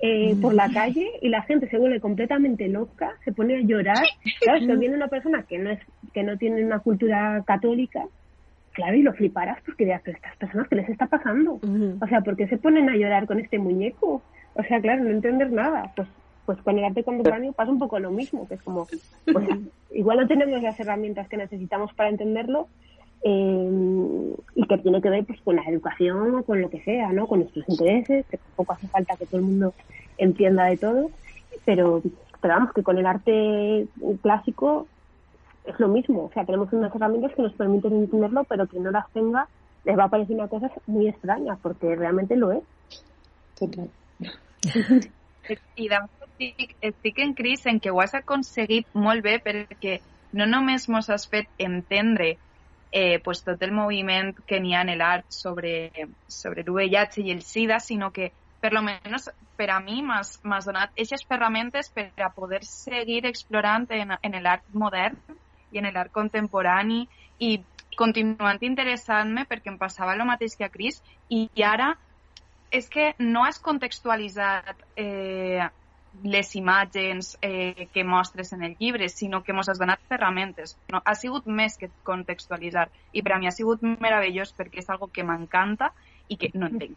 [0.00, 4.04] eh, por la calle y la gente se vuelve completamente loca, se pone a llorar.
[4.40, 5.80] Claro, estoy viendo una persona que no es
[6.14, 8.06] que no tiene una cultura católica,
[8.72, 11.60] claro, y lo fliparás porque dirás, pero estas personas, ¿qué les está pasando?
[12.00, 14.22] O sea, ¿por qué se ponen a llorar con este muñeco?
[14.54, 15.92] O sea, claro, no entender nada.
[15.96, 16.08] Pues
[16.46, 18.86] pues con el arte contemporáneo pasa un poco lo mismo, que es como,
[19.24, 19.48] pues,
[19.92, 22.68] igual no tenemos las herramientas que necesitamos para entenderlo
[23.22, 27.12] eh, y que tiene que ver pues con la educación o con lo que sea,
[27.12, 27.26] ¿no?
[27.26, 29.74] Con nuestros intereses, que tampoco hace falta que todo el mundo
[30.18, 31.10] entienda de todo,
[31.64, 32.02] pero,
[32.42, 33.86] pero vamos, que con el arte
[34.20, 34.86] clásico
[35.64, 38.90] es lo mismo, o sea, tenemos unas herramientas que nos permiten entenderlo, pero que no
[38.90, 39.48] las tenga
[39.84, 42.62] les va a parecer una cosa muy extraña, porque realmente lo es.
[43.58, 43.90] Total.
[45.76, 49.98] I estic, estic en Cris en què ho has aconseguit molt bé perquè
[50.32, 52.38] no només mos has fet entendre
[52.90, 55.90] eh, pues tot el moviment que n'hi ha en l'art sobre,
[56.28, 60.94] sobre l'UVH i el SIDA, sinó que per lo menos per a mi m'has donat
[60.94, 65.18] aquestes ferramentes per a poder seguir explorant en, en l'art modern
[65.74, 67.04] i en l'art contemporani
[67.42, 67.58] i
[67.98, 71.00] continuant interessant-me perquè em passava el mateix que a Cris
[71.30, 71.94] i, ara
[72.74, 75.62] és que no has contextualitzat eh,
[76.22, 80.76] les imatges eh, que mostres en el llibre, sinó que ens has donat ferramentes.
[80.90, 82.88] No, ha sigut més que contextualitzar.
[83.12, 85.90] I per a mi ha sigut meravellós perquè és algo que m'encanta
[86.28, 86.96] i que no entenc.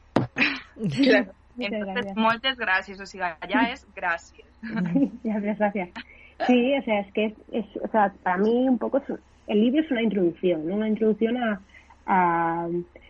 [0.77, 1.33] claro.
[1.57, 3.01] Entonces, moltes gràcies.
[3.01, 4.45] O sigui, ja és gràcies.
[5.23, 5.89] Gracias, gracias.
[6.45, 9.03] Sí, o sea, es que es, es, o sea, para mí un poco es,
[9.47, 10.75] el libro es una introducción, ¿no?
[10.75, 11.61] una introducción a,
[12.05, 12.67] a,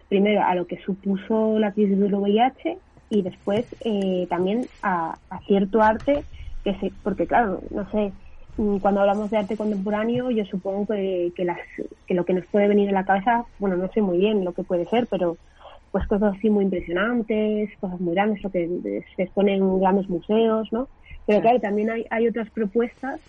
[0.07, 2.78] primero a lo que supuso la crisis del VIH
[3.09, 6.23] y después eh, también a, cierto arte
[6.63, 8.11] que se, porque claro, no sé,
[8.57, 11.59] mm, cuando hablamos de arte contemporáneo yo supongo que, que, las,
[12.05, 14.53] que lo que nos puede venir a la cabeza, bueno, no sé muy bien lo
[14.53, 15.38] que puede ser, pero
[15.91, 20.71] pues cosas así muy impresionantes, cosas muy grandes, lo que se expone en grandes museos,
[20.71, 20.88] ¿no?
[21.25, 23.19] Pero claro, también hay, hay otras propuestas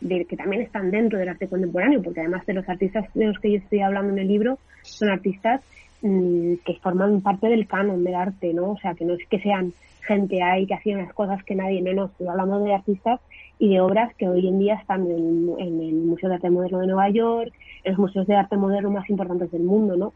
[0.00, 3.38] de, que también están dentro del arte contemporáneo, porque además de los artistas de los
[3.38, 5.60] que yo estoy hablando en el libro, son artistas
[6.02, 8.72] Mm, que forman parte del canon del arte, ¿no?
[8.72, 9.72] O sea, que no es que sean
[10.04, 13.20] gente ahí que hacían las cosas que nadie, no, no, estoy hablando de artistas
[13.60, 16.88] y de obras que hoy en día están en, el Museo de Arte Moderno de
[16.88, 17.52] Nueva York,
[17.84, 20.12] en los museos de arte moderno más importantes del mundo, ¿no?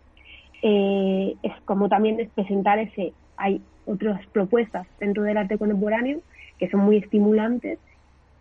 [0.62, 6.20] Eh, es como también es presentar ese, hay otras propuestas dentro del arte contemporáneo
[6.58, 7.78] que son muy estimulantes,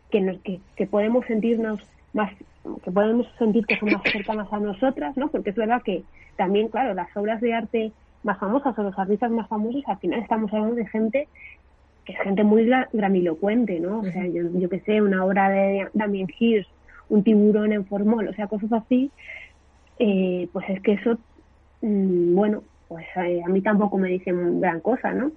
[0.10, 1.80] que, nos, que, que podemos sentirnos
[2.14, 2.32] más,
[2.84, 5.28] que podemos sentir que son más cercanas a nosotras, ¿no?
[5.28, 6.04] Porque es verdad que
[6.38, 7.92] también, claro, las obras de arte
[8.24, 11.28] más famosas o los artistas más famosos, al final estamos hablando de gente
[12.06, 14.00] que es gente muy gramilocuente, ¿no?
[14.00, 16.70] O sea, yo, yo que sé, una obra de Damien Hirst,
[17.10, 19.12] un tiburón en formol, o sea, cosas así,
[19.98, 21.18] eh, pues es que eso,
[21.82, 25.32] bueno, pues eh, a mí tampoco me dicen gran cosa, ¿no?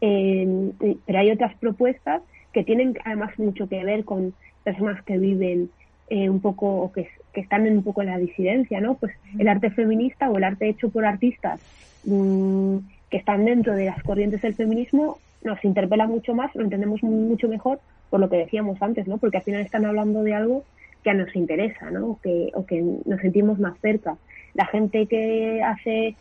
[0.00, 0.72] Eh,
[1.06, 2.22] pero hay otras propuestas
[2.52, 4.34] que tienen además mucho que ver con
[4.64, 5.70] personas que viven
[6.08, 8.94] eh, un poco, o que, que, están en un poco en la disidencia, ¿no?
[8.94, 11.60] Pues el arte feminista o el arte hecho por artistas
[12.04, 12.78] mmm,
[13.10, 17.48] que están dentro de las corrientes del feminismo nos interpela mucho más, lo entendemos mucho
[17.48, 17.78] mejor
[18.10, 19.18] por lo que decíamos antes, ¿no?
[19.18, 20.64] Porque al final están hablando de algo
[21.02, 22.06] que nos interesa, ¿no?
[22.06, 24.16] O que, o que nos sentimos más cerca.
[24.56, 26.16] La gente que hace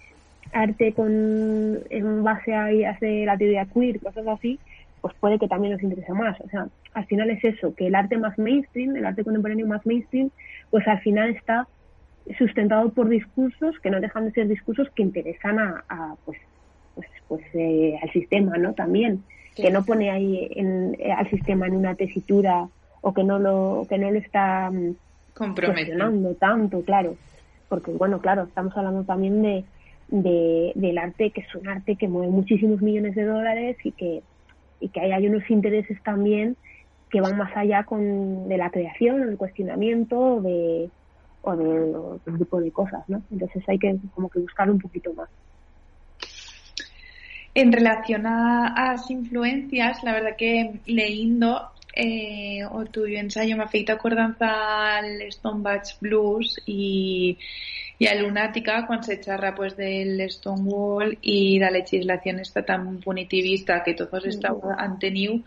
[0.52, 4.60] arte con en base a hace la teoría queer, cosas así,
[5.02, 6.40] pues puede que también nos interese más.
[6.42, 9.86] O sea, al final es eso, que el arte más mainstream, el arte contemporáneo más
[9.86, 10.32] mainstream,
[10.70, 11.68] pues al final está
[12.38, 16.40] sustentado por discursos que no dejan de ser discursos que interesan a, pues,
[16.96, 18.74] pues, pues eh, al sistema, ¿no?
[18.74, 19.24] También,
[19.56, 22.68] que no pone ahí en, eh, al sistema en una tesitura
[23.02, 24.96] o que no lo, que no lo está mm,
[25.36, 27.16] comprometiendo tanto, claro.
[27.70, 29.66] Porque, bueno, claro, estamos hablando también de,
[30.10, 34.24] de, del arte, que es un arte que mueve muchísimos millones de dólares y que
[34.80, 36.58] y que hay unos intereses también
[37.10, 40.90] que van más allá con, de la creación, el cuestionamiento de,
[41.42, 43.22] o de otro tipo de cosas, ¿no?
[43.32, 45.30] Entonces hay que como que buscar un poquito más.
[47.54, 53.68] En relación a, las influencias, la verdad que leyendo eh, o tu ensayo me ha
[53.68, 57.38] feito acordanza al Stonebridge Blues y
[57.98, 63.84] y a Lunática cuando se charra pues del Stonewall y la legislación está tan punitivista
[63.84, 65.40] que todos están han tenido.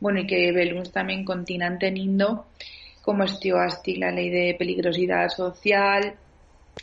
[0.00, 2.46] Bueno y que Beluns también continúan teniendo
[3.02, 6.14] como estuvo hasta la ley de peligrosidad social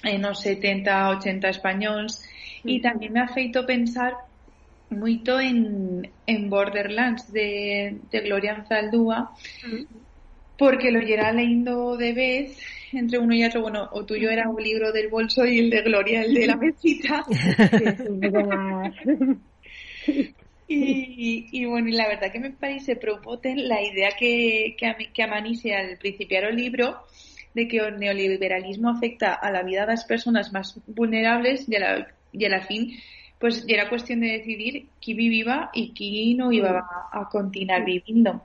[0.04, 2.24] en los 70, 80 españoles
[2.64, 4.14] y también me ha feito pensar
[4.90, 9.32] mucho en, en Borderlands de, de Gloria Zaldúa
[10.58, 12.60] porque lo llera leyendo de vez
[12.94, 13.62] entre uno y otro.
[13.62, 16.56] Bueno, o tuyo era un libro del bolso y el de Gloria el de la
[16.56, 17.26] mesita.
[20.68, 24.98] Y, y, bueno, y la verdad que me parece propoten la idea que, que, a,
[24.98, 27.04] que a Manise al principiar el libro
[27.54, 31.80] de que el neoliberalismo afecta a la vida de las personas más vulnerables y a
[31.80, 32.98] la, y a la fin
[33.46, 38.42] pues era cuestión de decidir quién vivía y quién no iba a, continuar viviendo.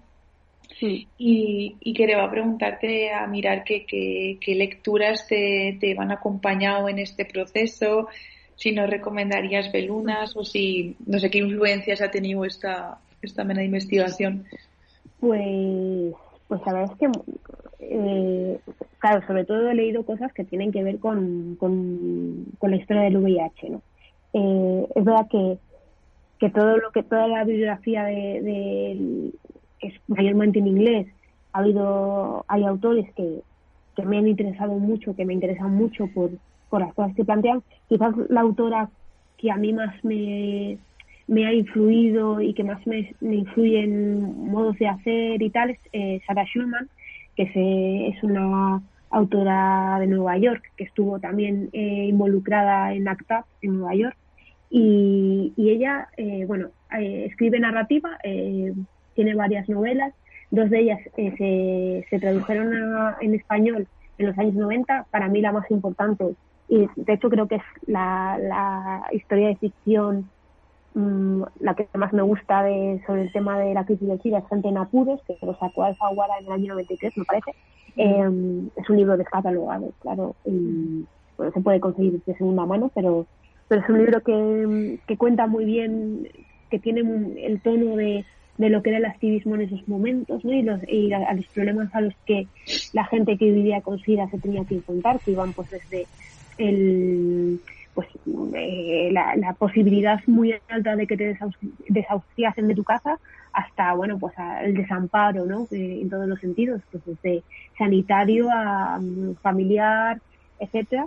[0.79, 1.09] Sí.
[1.17, 7.25] Y, y quería preguntarte a mirar qué, qué, lecturas te, te van acompañado en este
[7.25, 8.09] proceso,
[8.57, 13.61] si nos recomendarías Belunas o si, no sé qué influencias ha tenido esta, esta mena
[13.61, 14.45] de investigación.
[15.19, 16.13] Pues,
[16.47, 18.61] pues la verdad es que, eh,
[18.99, 23.17] claro, sobre todo he leído cosas que tienen que ver con, con, la historia del
[23.17, 23.83] VIH, ¿no?
[24.33, 25.59] Eh, es verdad que,
[26.39, 29.33] que todo lo que, toda la bibliografía de,
[29.81, 31.07] es mayormente en inglés,
[31.53, 33.43] ha habido, hay autores que,
[33.97, 36.31] que me han interesado mucho, que me interesan mucho por,
[36.69, 37.63] por las cosas que plantean.
[37.89, 38.89] Quizás la autora
[39.37, 40.79] que a mí más me,
[41.31, 45.79] me ha influido y que más me, influye en modos de hacer y tal es
[45.93, 46.89] eh, Sarah Schulman,
[47.37, 53.45] que se, es una autora de Nueva York que estuvo también eh, involucrada en ACTA
[53.63, 54.17] en Nueva York.
[54.71, 58.19] Y, y ella, eh, bueno, escribe narrativa,
[59.15, 60.15] tiene varias novelas,
[60.51, 63.87] dos de ellas se, se tradujeron en español
[64.19, 65.07] en los años 90.
[65.11, 66.37] Para mí la más importante
[66.71, 70.31] y de hecho creo que es la, la historia de ficción
[70.95, 74.39] mm, la que más me gusta de, sobre el tema de la crisis del SIDA
[74.39, 77.55] es Gente en Apuros, que se lo sacó Alfaguara en el año 93, me parece.
[77.97, 81.05] Em, es un libro descatalogado, claro, y
[81.37, 83.27] bueno, se puede conseguir de segunda mano, pero,
[83.71, 86.29] pero es un libro que, que cuenta muy bien,
[86.71, 87.03] que tiene
[87.47, 88.25] el tono de,
[88.59, 90.53] de lo que era el activismo en esos momentos ¿no?
[90.53, 92.49] y, los, y a, los problemas a los que
[92.93, 96.07] la gente que vivía con SIDA se tenía que enfrentar, que iban pues desde
[96.59, 97.61] el
[97.95, 98.09] pues
[98.55, 101.39] eh, la, posibilidad muy alta de que te
[101.89, 103.21] desahuciasen de tu casa
[103.53, 107.45] hasta bueno pues el desamparo no eh, en todos los sentidos pues desde
[107.79, 110.21] sanitario a mm, familiar
[110.59, 111.07] etcétera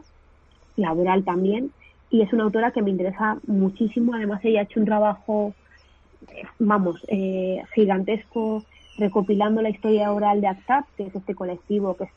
[0.75, 1.71] laboral también
[2.13, 4.13] y es una autora que me interesa muchísimo.
[4.13, 5.55] Además ella ha hecho un trabajo
[6.31, 7.01] eh, vamos
[7.73, 8.63] gigantesco
[8.99, 12.11] recopilando la historia oral de ACTAP que es este colectivo que es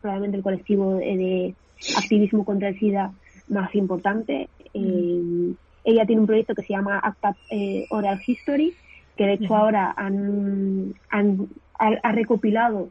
[0.00, 1.54] probablemente el colectivo de
[1.96, 3.12] activismo contra el SIDA
[3.48, 4.48] más importante.
[4.72, 8.72] Eh, ella tiene un proyecto que se llama ACTA eh, Oral History,
[9.16, 12.90] que de hecho ahora han, han ha, recopilado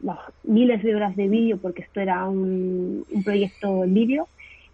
[0.00, 4.28] las miles de horas de vídeo, porque esto era un, un proyecto en vídeo,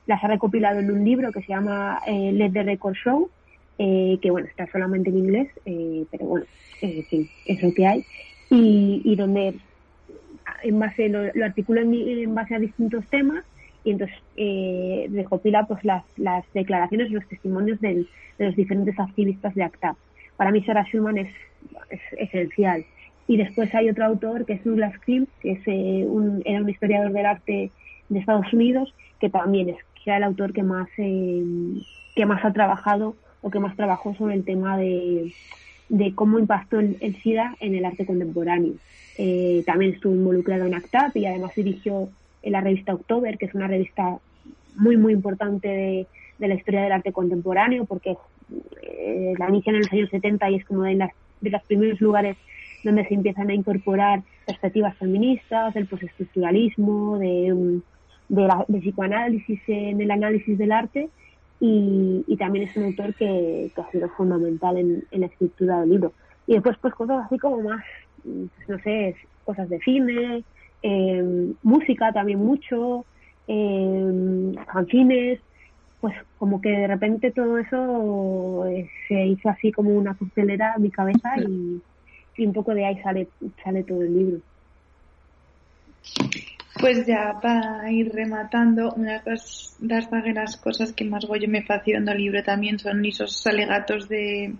[0.06, 3.30] las ha recopilado en un libro que se llama eh, Let the Record Show,
[3.78, 6.46] eh, que bueno, está solamente en inglés, eh, pero bueno,
[6.80, 8.04] sí, es lo que hay,
[8.50, 9.54] y, y donde
[10.62, 13.44] en base, lo, lo articula en, base a distintos temas
[13.84, 18.06] y entonces eh, recopila pues las, las declaraciones y los testimonios de
[18.38, 19.96] los diferentes activistas de ACTA.
[20.36, 21.30] Para mí Sarah Schulman es,
[21.90, 22.84] es esencial.
[23.26, 26.68] Y después hay otro autor que es Douglas Krim, que es, eh, un, era un
[26.68, 27.70] historiador del arte
[28.08, 31.42] de Estados Unidos, que también es quizá el autor que más, eh,
[32.14, 35.32] que más ha trabajado o que más trabajó sobre el tema de,
[35.88, 38.74] de cómo impactó el, el SIDA en el arte contemporáneo.
[39.16, 42.08] Eh, también estuvo involucrado en ACTAP y además dirigió
[42.42, 44.18] en la revista October, que es una revista
[44.76, 46.06] muy, muy importante de,
[46.48, 48.16] la historia del arte contemporáneo, porque
[48.82, 52.00] eh, la inician en los años 70 y es como de, las, de los primeros
[52.00, 52.36] lugares
[52.82, 57.80] donde se empiezan a incorporar perspectivas feministas, del postestructuralismo, de,
[58.28, 61.08] de, la, de psicoanálisis en el análisis del arte.
[61.60, 66.12] Y, y también es un autor que, ha sido fundamental en, la escritura del libro.
[66.46, 67.82] Y después, pues cosas así como más
[68.68, 70.44] no sé, cosas de cine,
[70.82, 73.04] eh, música también mucho,
[73.48, 75.40] eh, canciones,
[76.00, 80.82] pues como que de repente todo eso eh, se hizo así como una costelera en
[80.82, 81.80] mi cabeza y,
[82.36, 83.28] un poco de ahí sale,
[83.62, 84.38] sale todo el libro.
[86.80, 92.18] Pues ya para ir rematando, una de las cosas que más goyo me en el
[92.18, 94.52] libro también son esos alegatos de,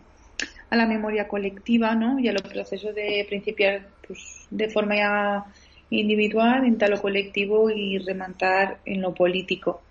[0.71, 2.19] a la memoria colectiva ¿no?
[2.19, 5.47] y a los procesos de principiar pues, de forma
[5.91, 9.83] individual en tal o colectivo y rematar en lo político.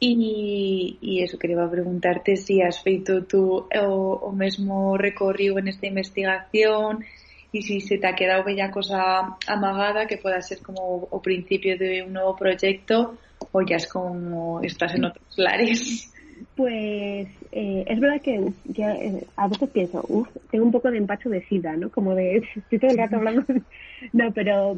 [0.00, 5.86] Y, y eso quería preguntarte si has feito tú o, o mesmo recorrido en esta
[5.86, 7.04] investigación
[7.52, 11.78] y si se te ha quedado bella cosa amagada que pueda ser como o principio
[11.78, 13.16] de un nuevo proyecto
[13.52, 16.12] o ya es como estás en otros lares.
[16.54, 21.28] Pues eh, es verdad que, eh, a veces pienso, uff, tengo un poco de empacho
[21.28, 21.90] de sida, ¿no?
[21.90, 23.44] Como de, estoy todo el rato hablando.
[24.12, 24.76] no, pero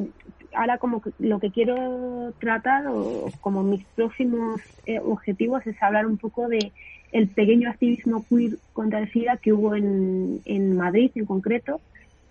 [0.53, 6.05] ahora como que lo que quiero tratar o como mis próximos eh, objetivos es hablar
[6.05, 6.71] un poco de
[7.11, 11.81] el pequeño activismo queer contra el SIDA que hubo en, en Madrid en concreto,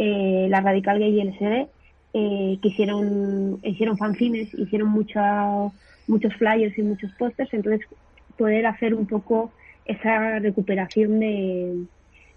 [0.04, 1.68] la Radical Gay y LSD,
[2.60, 5.70] que hicieron, hicieron fanzines, hicieron mucha,
[6.06, 7.86] muchos flyers y muchos pósters, entonces
[8.36, 9.52] poder hacer un poco
[9.84, 11.86] esa recuperación de,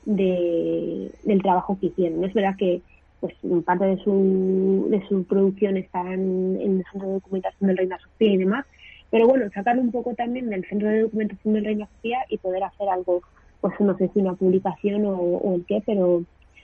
[0.05, 2.23] del trabajo que hicieron.
[2.23, 2.81] Es verdad que
[3.19, 7.97] pues parte de su, de su producción está en, el Centro de Documentación del Reina
[7.97, 8.65] Sofía y demás,
[9.09, 12.63] pero bueno, sacarlo un poco también del Centro de Documentación del Reina Sofía y poder
[12.63, 13.21] hacer algo,
[13.61, 16.23] pues no sé si una publicación o, el qué, pero,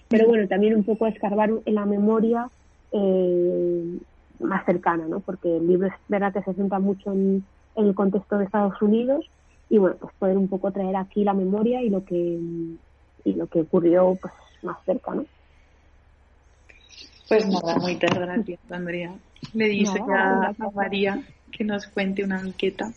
[0.09, 2.49] pero bueno, también un poco escarbar en la memoria
[2.91, 3.97] eh,
[4.39, 5.19] más cercana, ¿no?
[5.19, 7.43] Porque el libro es verdad que se centra mucho en,
[7.75, 9.29] en el contexto de Estados Unidos
[9.69, 12.39] y bueno, pues poder un poco traer aquí la memoria y lo que
[13.25, 14.33] y lo que ocurrió pues
[14.63, 15.25] más cerca, ¿no?
[17.27, 19.13] Pues nada, muchas gracias, Andrea.
[19.53, 22.91] Le dice a, María que nos cuente una miqueta.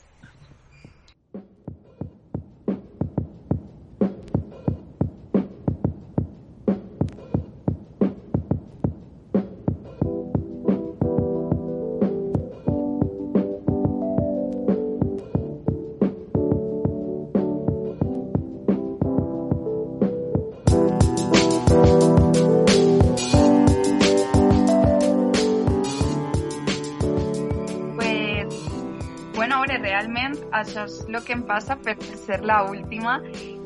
[30.76, 33.18] És el que em passa per ser la última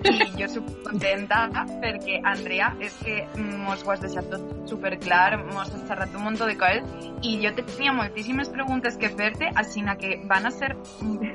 [0.07, 1.47] i jo soc contenta
[1.83, 3.17] perquè, Andrea, és que
[3.65, 7.95] mos ho has deixat tot superclar, mos has un munt de coses i jo tenia
[7.97, 10.75] moltíssimes preguntes que fer-te, així que van a ser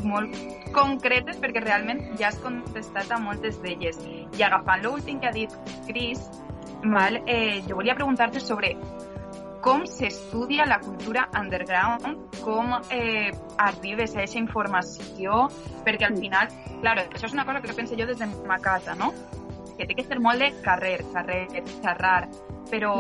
[0.03, 0.35] molt
[0.75, 3.99] concretes perquè realment ja has contestat a moltes d'elles.
[4.37, 5.51] I agafant l'últim que ha dit
[5.87, 6.29] Cris,
[6.83, 8.75] val, eh, jo volia preguntar-te sobre
[9.61, 15.45] com s'estudia la cultura underground, com eh, arribes a aquesta informació,
[15.85, 16.49] perquè al final,
[16.81, 19.11] claro, això és una cosa que penso jo des de ma casa, no?
[19.77, 21.43] Que té que ser molt de carrer, carrer,
[21.81, 22.25] xerrar,
[22.71, 22.95] però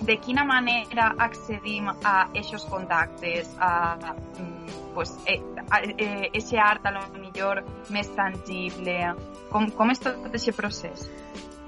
[0.00, 3.96] de quina manera accedim a aquests contactes, a,
[4.38, 5.40] mm, pues, eh,
[5.70, 9.14] a, eh, ese art a lo millor més tangible,
[9.50, 11.08] com, com és tot aquest procés?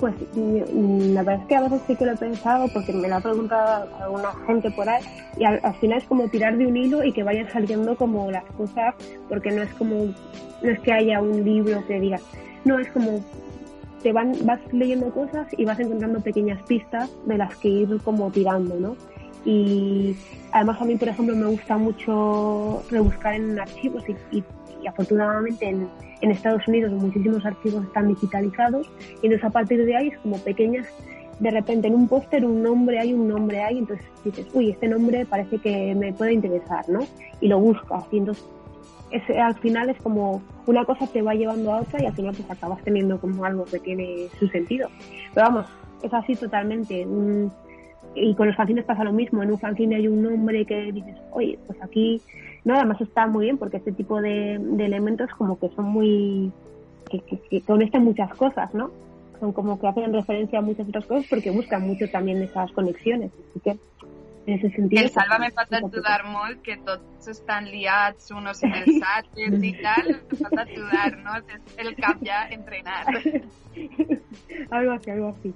[0.01, 3.17] Pues la verdad es que a veces sí que lo he pensado porque me lo
[3.17, 5.03] ha preguntado alguna gente por ahí
[5.37, 8.45] y al, final es como tirar de un hilo y que vayan saliendo como las
[8.57, 8.95] cosas
[9.29, 10.07] porque no es como,
[10.63, 12.21] no es que haya un libro que diga,
[12.65, 13.25] no, es como
[14.03, 18.31] te van, vas leyendo cosas y vas encontrando pequeñas pistas de las que ir como
[18.31, 18.97] tirando, ¿no?
[19.45, 20.17] Y
[20.53, 24.45] además a mí, por ejemplo, me gusta mucho rebuscar en archivos y
[24.83, 25.89] y afortunadamente en,
[26.21, 28.91] en Estados Unidos muchísimos archivos están digitalizados
[29.23, 30.87] y entonces a partir de ahí es como pequeñas
[31.39, 34.89] de repente en un póster un nombre hay, un nombre hay, entonces dices, uy, este
[34.89, 37.01] nombre parece que me puede interesar, ¿no?
[37.41, 38.45] Y lo buscas y entonces
[39.11, 42.35] ese, al final es como una cosa te va llevando a otra y al final
[42.35, 44.89] pues acabas teniendo como algo que tiene su sentido.
[45.35, 45.67] Pero vamos,
[46.03, 47.07] es así totalmente.
[48.15, 49.43] y con los fanzines pasa lo mismo.
[49.43, 52.21] En un fanzine hay un nombre que dices, oye, pues aquí
[52.69, 56.53] no, además está muy bien porque este tipo de, elementos como que son muy,
[57.09, 58.91] que, conectan muchas cosas, ¿no?
[59.41, 63.33] Son como que hacen referencia a muchas otras cosas porque buscan mucho también esas conexiones.
[63.33, 65.03] Así que en ese sentido...
[65.03, 70.11] El Sálvame pot ajudar molt, que tots estan liats unos en el SATES i tal,
[70.35, 73.09] pot ajudar-nos, és el cap ja entrenat.
[74.77, 75.55] algo así, algo así.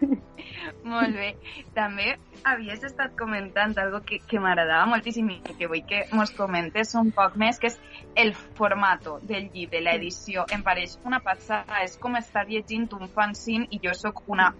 [0.92, 1.30] Molt bé.
[1.76, 2.14] També
[2.46, 7.12] havies estat comentant algo que, que m'agradava moltíssim i que vull que mos comentes un
[7.16, 7.80] poc més, que és
[8.24, 10.46] el formato del llibre, l'edició.
[10.52, 14.52] Em pareix una passada, és com estar llegint un fanzine i jo sóc una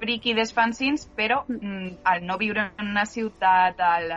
[0.00, 4.14] friqui dels fanzines, però mm, al no viure en una ciutat, al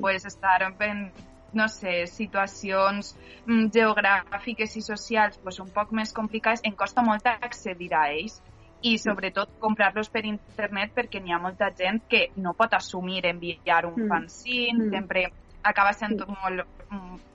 [0.00, 1.12] pues, estar en
[1.52, 3.14] no sé, situacions
[3.46, 8.40] mm, geogràfiques i socials pues, un poc més complicades, em costa molt accedir a ells
[8.82, 13.84] i sobretot comprar-los per internet perquè n'hi ha molta gent que no pot assumir enviar
[13.86, 14.08] un mm.
[14.08, 14.90] fanzine, mm.
[14.94, 15.24] sempre
[15.62, 16.36] acaba sent mm.
[16.42, 16.66] molt,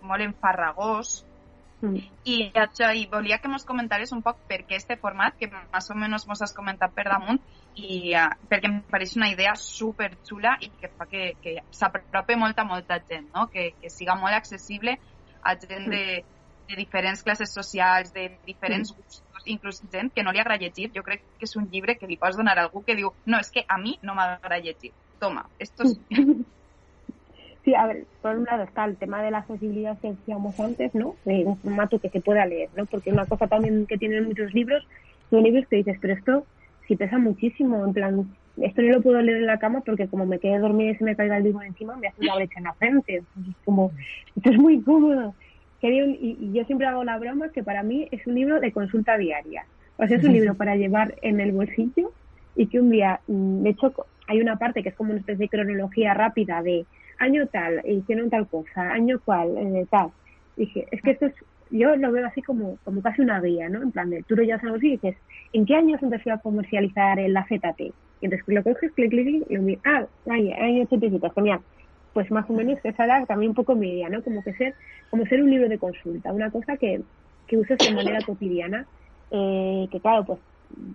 [0.02, 1.20] molt enfarragós.
[1.82, 2.02] Mm.
[2.32, 5.90] I això, i volia que mos comentares un poc per què este format, que més
[5.92, 7.42] o menys mos has comentat per damunt,
[7.76, 12.40] i uh, perquè em pareix una idea super xula i que fa que, que s'apropi
[12.40, 13.50] molta, molta gent, no?
[13.52, 14.96] que, que siga molt accessible
[15.44, 16.24] a gent de,
[16.70, 21.04] de diferents classes socials, de diferents gustos, inclús gent que no li agrada llegir, jo
[21.04, 23.52] crec que és un llibre que li pots donar a algú que diu no, és
[23.52, 24.92] que a mi no m'agrada llegir.
[25.20, 26.00] Toma, esto es...
[27.66, 30.94] Sí, a ver, por un lado está el tema de la accesibilidad que decíamos antes,
[30.94, 31.16] ¿no?
[31.26, 32.86] De un formato que se pueda leer, ¿no?
[32.86, 34.88] Porque una cosa también que tienen muchos libros,
[35.32, 36.46] son libros que dices, pero esto
[36.88, 40.26] si pesa muchísimo, en plan, esto no lo puedo leer en la cama porque como
[40.26, 42.64] me quede dormida y se me caiga el libro encima, me hace una brecha en
[42.66, 43.16] la frente.
[43.16, 43.92] Entonces, como,
[44.36, 45.34] esto es muy cómodo.
[45.94, 49.18] Y, y yo siempre hago la broma que para mí es un libro de consulta
[49.18, 49.66] diaria.
[49.98, 52.12] O sea, es un libro para llevar en el bolsillo
[52.56, 53.94] y que un día, mm, de hecho,
[54.28, 56.86] hay una parte que es como una especie de cronología rápida de
[57.20, 60.10] año tal, hicieron tal cosa, año cual, eh, tal.
[60.58, 61.34] Dije, es que esto es,
[61.70, 63.82] yo lo veo así como, como casi una guía, ¿no?
[63.82, 65.16] En plan de, tú lo llevas así y dices,
[65.54, 67.80] ¿en qué año se empezó a comercializar en la ZT?
[68.22, 71.60] Y entonces lo coges, clic, clic, clic, y lo miras, ah, año 87, genial.
[72.16, 74.24] Pues más o menos esa era también un poco mi idea, ¿no?
[74.24, 74.74] Como que ser,
[75.10, 77.02] como ser un libro de consulta, una cosa que,
[77.46, 78.86] que uses de manera cotidiana,
[79.32, 80.40] eh, que claro, pues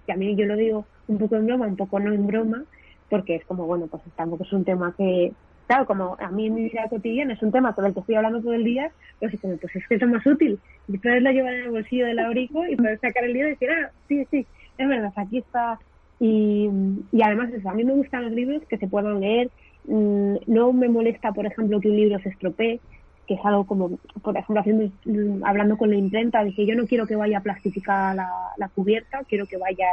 [0.07, 2.64] también yo lo digo un poco en broma, un poco no en broma,
[3.11, 5.35] porque es como, bueno, pues tampoco es un tema que,
[5.66, 8.14] claro, como a mí en mi vida cotidiana es un tema con el que estoy
[8.14, 10.59] hablando todo el día, pues, como, pues es que es más útil.
[10.89, 13.68] Y poderlo llevar en el bolsillo del abrigo y poder sacar el libro y decir,
[13.71, 14.47] ah, sí, sí,
[14.79, 15.79] es verdad, aquí está.
[16.18, 16.71] Y,
[17.12, 19.51] y además eso, a mí me gustan los libros que se puedan leer.
[19.87, 22.81] Mm, no me molesta, por ejemplo, que un libro se estropee,
[23.26, 26.87] que es algo como, por ejemplo, haciendo, mm, hablando con la imprenta, dije, yo no
[26.87, 29.87] quiero que vaya plastificada la, la cubierta, quiero que vaya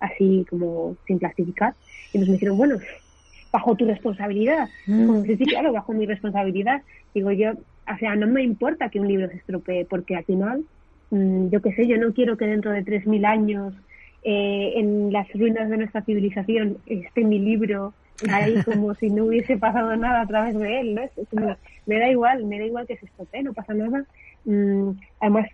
[0.00, 1.74] así como sin plastificar.
[2.12, 2.78] Y nos dijeron, bueno,
[3.52, 4.68] bajo tu responsabilidad.
[4.86, 5.06] Mm.
[5.06, 6.82] Como, sí, sí, claro, bajo mi responsabilidad.
[7.14, 10.64] Digo yo, o sea, no me importa que un libro se estropee, porque al final,
[11.10, 13.74] mm, yo qué sé, yo no quiero que dentro de 3.000 años,
[14.22, 17.94] eh, en las ruinas de nuestra civilización, esté mi libro
[18.30, 21.56] ahí como si no hubiese pasado nada a través de él, ¿no?
[21.86, 24.04] me da igual, me da igual que se estropee, no pasa nada.
[24.44, 24.90] Mm,
[25.20, 25.48] además,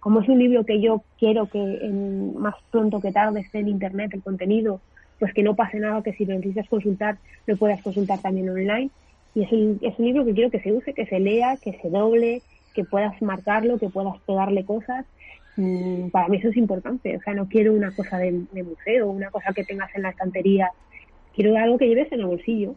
[0.00, 3.68] como es un libro que yo quiero que en, más pronto que tarde esté en
[3.68, 4.80] internet el contenido,
[5.18, 8.90] pues que no pase nada, que si lo necesitas consultar, lo puedas consultar también online.
[9.34, 11.78] Y es un, es un libro que quiero que se use, que se lea, que
[11.80, 12.42] se doble,
[12.74, 15.04] que puedas marcarlo, que puedas pegarle cosas.
[15.56, 17.16] Mm, para mí eso es importante.
[17.16, 20.10] O sea, no quiero una cosa de, de museo, una cosa que tengas en la
[20.10, 20.70] estantería.
[21.38, 22.74] Quiero algo que lleves en el bolsillo.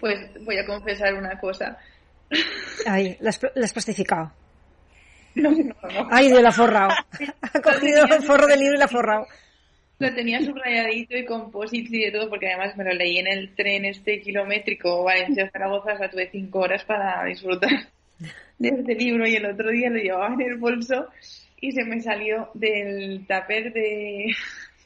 [0.00, 1.76] Pues voy a confesar una cosa.
[2.86, 4.32] Ay, la has plastificado.
[5.34, 6.08] No, no, no.
[6.10, 6.94] Ay, de la forrado.
[7.42, 9.26] Ha cogido el forro del libro y la ha forrado.
[9.98, 13.26] Lo tenía subrayadito y con posits y de todo, porque además me lo leí en
[13.26, 17.68] el tren este kilométrico Valencia-Zaragoza, o sea, tuve cinco horas para disfrutar
[18.58, 21.06] de este libro y el otro día lo llevaba en el bolso
[21.60, 24.34] y se me salió del tupper de,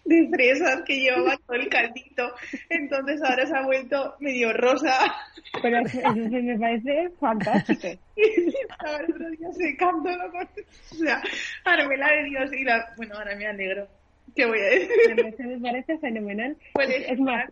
[0.09, 2.33] de fresas que llevaba todo el caldito.
[2.69, 4.95] Entonces ahora se ha vuelto medio rosa.
[5.63, 7.89] Pero eso, me parece fantástico.
[8.17, 10.43] y estaba el otro día secándolo con...
[10.43, 11.23] O sea,
[11.65, 12.93] la de Dios y la...
[12.97, 13.87] Bueno, ahora me alegro.
[14.35, 15.47] ¿Qué voy a decir?
[15.47, 16.57] Me parece fenomenal.
[16.75, 17.51] Pues es más,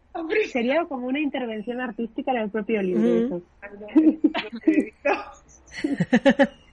[0.52, 3.42] sería como una intervención artística en el propio libro.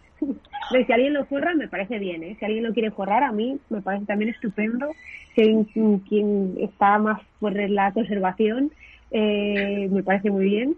[0.86, 2.24] si alguien lo forra, me parece bien.
[2.24, 2.36] ¿eh?
[2.40, 4.92] Si alguien lo quiere forrar, a mí me parece también estupendo.
[5.36, 5.66] Si
[6.08, 8.72] quien está más por la conservación,
[9.12, 10.76] eh, me parece muy bien.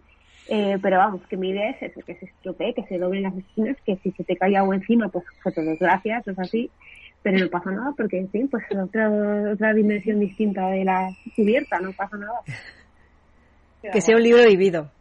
[0.47, 3.35] Eh, pero vamos, que mi idea es eso, que se estropee, que se doblen las
[3.35, 6.69] esquinas, que si se te cae agua encima, pues foto desgracias, es así.
[7.23, 9.09] Pero no pasa nada porque, en fin, pues otra,
[9.51, 12.41] otra dimensión distinta de la cubierta, no pasa nada.
[13.91, 14.91] Que sea un libro vivido.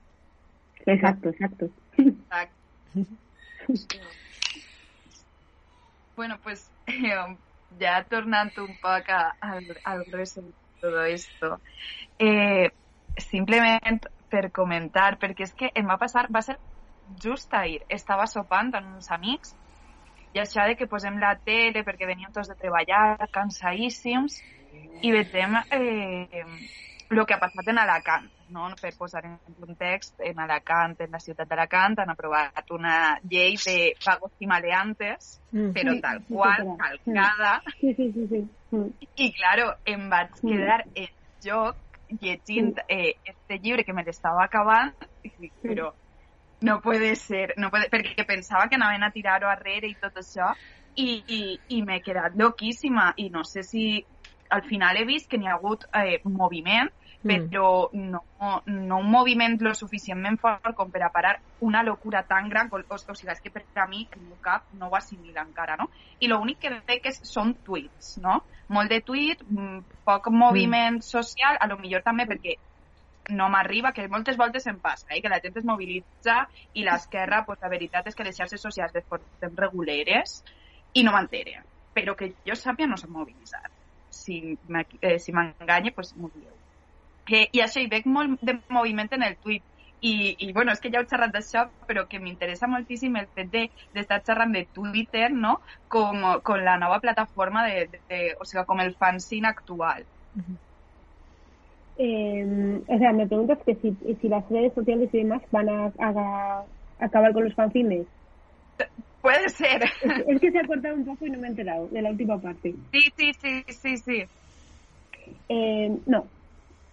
[0.87, 1.69] Exacto, exacto.
[6.17, 6.71] Bueno, pues
[7.79, 11.61] ya tornando un poco al, al resto de todo esto,
[12.19, 12.71] eh,
[13.17, 16.57] simplemente per comentar, perquè és que em va passar, va ser
[17.23, 19.55] just ahir, estava sopant amb uns amics
[20.35, 24.41] i això de que posem la tele perquè veníem tots de treballar, cansadíssims,
[25.03, 26.45] i veiem eh,
[27.23, 28.69] el que ha passat en Alacant, no?
[28.81, 32.97] per posar en context, en Alacant, en la ciutat d'Alacant, han aprovat una
[33.31, 35.73] llei de pagos i maleantes, mm.
[35.77, 37.57] però tal qual, calcada.
[37.81, 38.45] Sí, sí, sí, sí.
[39.17, 41.11] I, claro, em vaig quedar en
[41.45, 41.81] joc
[42.21, 44.93] llegint eh, este llibre que me l'estava acabant
[45.25, 45.93] i dic, però
[46.65, 50.53] no puede ser, no puede, perquè pensava que anaven a tirar-ho arrere i tot això
[50.95, 51.41] i, i,
[51.77, 54.05] i m'he quedat loquíssima i no sé si
[54.51, 56.93] al final he vist que n'hi ha hagut eh, moviment
[57.25, 57.49] Mm.
[57.49, 58.23] però no,
[58.67, 62.77] no un moviment lo suficientment fort com per a parar una locura tan gran, o,
[62.77, 65.89] o sigui, és que per a mi el meu cap no ho assimila encara, no?
[66.21, 68.43] I l'únic que veig és, són tuits, no?
[68.69, 71.07] Molt de tuit, mm, poc moviment mm.
[71.09, 72.59] social, a lo millor també perquè
[73.33, 75.23] no m'arriba, que moltes voltes em passa, eh?
[75.25, 76.43] que la gent es mobilitza
[76.75, 80.43] i l'esquerra, pues, la veritat és que les xarxes socials les portem reguleres
[80.93, 81.63] i no m'entere.
[81.97, 83.73] Però que jo sàpia no s'ha mobilitzat.
[84.15, 85.33] Si m'enganye, eh, si
[85.99, 86.53] pues m'ho dieu.
[87.33, 89.65] Eh, I això, hi veig molt de moviment en el tuit.
[90.05, 93.49] I, i bueno, és que ja heu xerrat d'això, però que m'interessa moltíssim el fet
[93.55, 95.55] d'estar de, xerrant de Twitter, no?,
[95.89, 100.05] com, com la nova plataforma de, de, de, o sigui, com el fanzine actual.
[100.37, 100.59] Uh -huh.
[101.97, 105.93] eh, o sea, me preguntas que si, si las redes sociales y demás van a,
[105.99, 106.65] a, a
[106.99, 108.07] acabar con los fanzines.
[109.25, 109.83] Puede ser.
[110.03, 112.11] Es, es, que se ha cortado un poco y no me he enterado de la
[112.11, 112.75] última parte.
[112.93, 114.25] Sí, sí, sí, sí, sí.
[115.49, 116.27] Eh, no,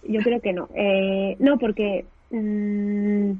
[0.07, 0.69] yo creo que no.
[0.73, 3.33] Eh, no, porque mmm,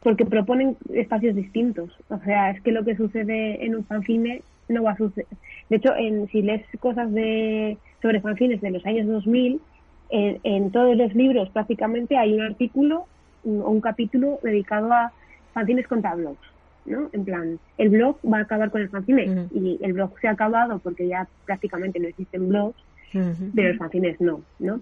[0.00, 1.90] porque proponen espacios distintos.
[2.08, 5.26] O sea, es que lo que sucede en un fanzine no va a suceder.
[5.68, 9.60] De hecho, en, si lees cosas de sobre fanzines de los años 2000,
[10.08, 13.04] en, en todos los libros prácticamente hay un artículo
[13.44, 15.12] o un capítulo dedicado a
[15.52, 16.51] fanzines contra blogs.
[16.86, 17.08] ¿No?
[17.12, 19.48] En plan, el blog va a acabar con el fanzine uh -huh.
[19.52, 22.76] y el blog se ha acabado porque ya prácticamente no existen blogs,
[23.14, 23.50] uh -huh.
[23.54, 24.80] pero los fanzines no, ¿no?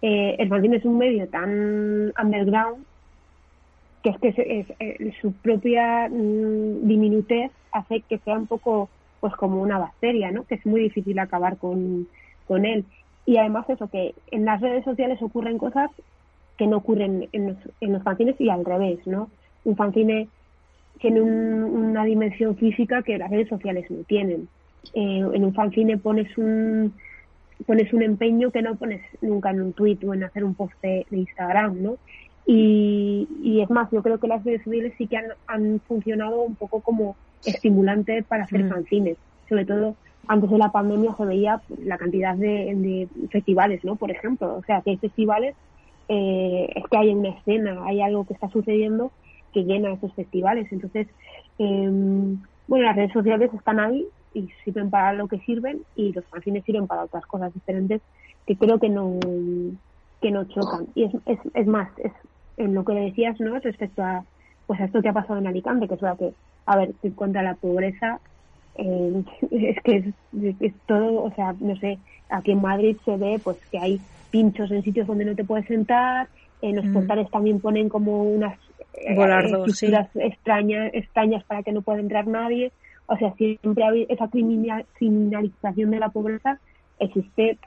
[0.00, 2.84] Eh, el fanzine es un medio tan underground
[4.02, 8.88] que es que es, es, es, su propia mmm, diminutez hace que sea un poco
[9.20, 10.44] pues como una bacteria, ¿no?
[10.44, 12.08] Que es muy difícil acabar con,
[12.48, 12.84] con él.
[13.24, 15.90] Y además eso, que en las redes sociales ocurren cosas
[16.58, 19.30] que no ocurren en los, en los fanzines y al revés, ¿no?
[19.64, 20.28] Un fanzine
[21.00, 24.48] tiene un, una dimensión física que las redes sociales no tienen.
[24.94, 26.92] Eh, en un fanzine pones un
[27.66, 30.74] pones un empeño que no pones nunca en un tweet o en hacer un post
[30.82, 31.96] de, de Instagram, ¿no?
[32.44, 36.42] Y, y, es más, yo creo que las redes sociales sí que han, han funcionado
[36.42, 37.14] un poco como
[37.44, 38.68] estimulante para hacer mm.
[38.68, 39.16] fanzines.
[39.48, 39.94] Sobre todo
[40.26, 43.96] antes de la pandemia se veía la cantidad de, de festivales, ¿no?
[43.96, 45.54] Por ejemplo, o sea, que hay festivales,
[46.08, 49.12] eh, es que hay una escena, hay algo que está sucediendo
[49.52, 50.70] que llena esos festivales.
[50.70, 51.06] Entonces,
[51.58, 52.36] eh,
[52.66, 56.64] bueno, las redes sociales están ahí y sirven para lo que sirven y los fanzines
[56.64, 58.00] sirven para otras cosas diferentes
[58.46, 59.18] que creo que no
[60.20, 60.86] que no chocan.
[60.94, 62.12] Y es, es, es más, es
[62.56, 63.58] en lo que decías, ¿no?
[63.58, 64.24] Respecto a
[64.66, 66.32] pues a esto que ha pasado en Alicante, que es verdad que,
[66.66, 68.20] a ver, contra la pobreza,
[68.76, 71.98] eh, es que es, es, todo, o sea, no sé,
[72.30, 74.00] aquí en Madrid se ve pues que hay
[74.30, 76.28] pinchos en sitios donde no te puedes sentar,
[76.62, 76.92] en los mm.
[76.92, 78.56] portales también ponen como unas
[79.14, 80.20] Volardo, estructuras sí.
[80.22, 82.72] extrañas, extrañas para que no pueda entrar nadie.
[83.06, 86.60] O sea, siempre hay esa criminalización de la pobreza
[87.02, 87.58] existe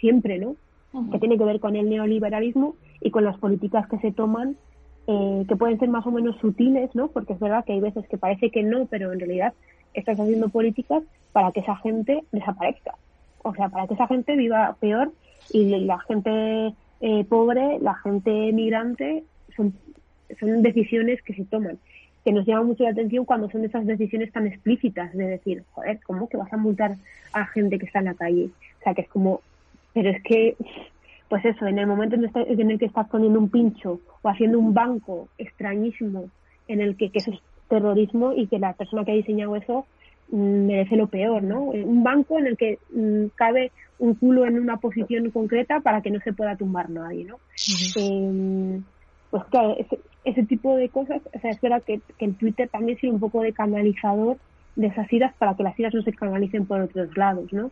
[0.00, 0.56] siempre, ¿no?
[0.92, 1.12] Uh -huh.
[1.12, 4.56] Que tiene que ver con el neoliberalismo y con las políticas que se toman,
[5.06, 7.08] eh, que pueden ser más o menos sutiles, ¿no?
[7.08, 9.52] Porque es verdad que hay veces que parece que no, pero en realidad
[9.94, 11.02] estás haciendo políticas
[11.32, 12.94] para que esa gente desaparezca.
[13.42, 15.12] O sea, para que esa gente viva peor
[15.52, 19.24] y la gente eh, pobre, la gente migrante,
[19.56, 19.74] son
[20.40, 21.78] son decisiones que se toman,
[22.24, 26.00] que nos llama mucho la atención cuando son esas decisiones tan explícitas de decir, joder,
[26.04, 26.96] ¿cómo que vas a multar
[27.32, 28.50] a gente que está en la calle?
[28.80, 29.40] O sea, que es como,
[29.94, 30.56] pero es que,
[31.28, 34.74] pues eso, en el momento en el que estás poniendo un pincho o haciendo un
[34.74, 36.30] banco extrañísimo
[36.68, 39.86] en el que, que eso es terrorismo y que la persona que ha diseñado eso
[40.30, 41.62] mmm, merece lo peor, ¿no?
[41.64, 46.10] Un banco en el que mmm, cabe un culo en una posición concreta para que
[46.10, 47.36] no se pueda tumbar nadie, ¿no?
[47.36, 48.00] Uh -huh.
[48.00, 48.80] eh,
[49.30, 52.68] pues claro, ese, ese tipo de cosas, o sea, es verdad que, que el Twitter
[52.68, 54.36] también sirve un poco de canalizador
[54.76, 57.70] de esas iras para que las iras no se canalicen por otros lados, ¿no?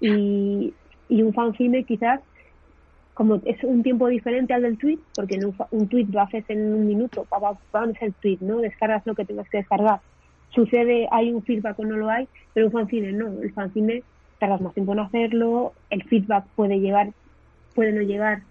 [0.00, 0.72] Y,
[1.08, 2.20] y un fanzine quizás,
[3.14, 6.44] como es un tiempo diferente al del tweet, porque en un, un tweet lo haces
[6.48, 8.58] en un minuto, para, para es el tweet, ¿no?
[8.58, 10.00] Descargas lo que tengas que descargar.
[10.50, 13.42] Sucede, hay un feedback o no lo hay, pero un fanzine no.
[13.42, 14.02] El fanzine
[14.38, 17.10] tardas más tiempo en hacerlo, el feedback puede llegar,
[17.74, 18.42] puede no llegar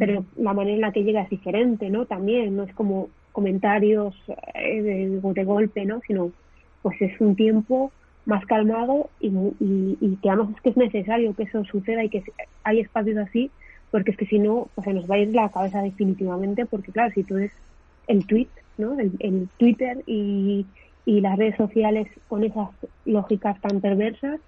[0.00, 2.06] pero la manera en la que llega es diferente, ¿no?
[2.06, 4.14] También, no es como comentarios
[4.54, 6.00] eh, de, golpe, ¿no?
[6.06, 6.32] Sino,
[6.80, 7.92] pues es un tiempo
[8.24, 12.08] más calmado y, y, y, que además es que es necesario que eso suceda y
[12.08, 12.24] que
[12.64, 13.50] hay espacios así,
[13.90, 16.92] porque es que si no, pues se nos va a ir la cabeza definitivamente, porque
[16.92, 17.52] claro, si tú eres
[18.06, 18.48] el tweet,
[18.78, 18.98] ¿no?
[18.98, 20.64] El, Twitter y,
[21.04, 22.70] y las redes sociales con esas
[23.04, 24.40] lógicas tan perversas,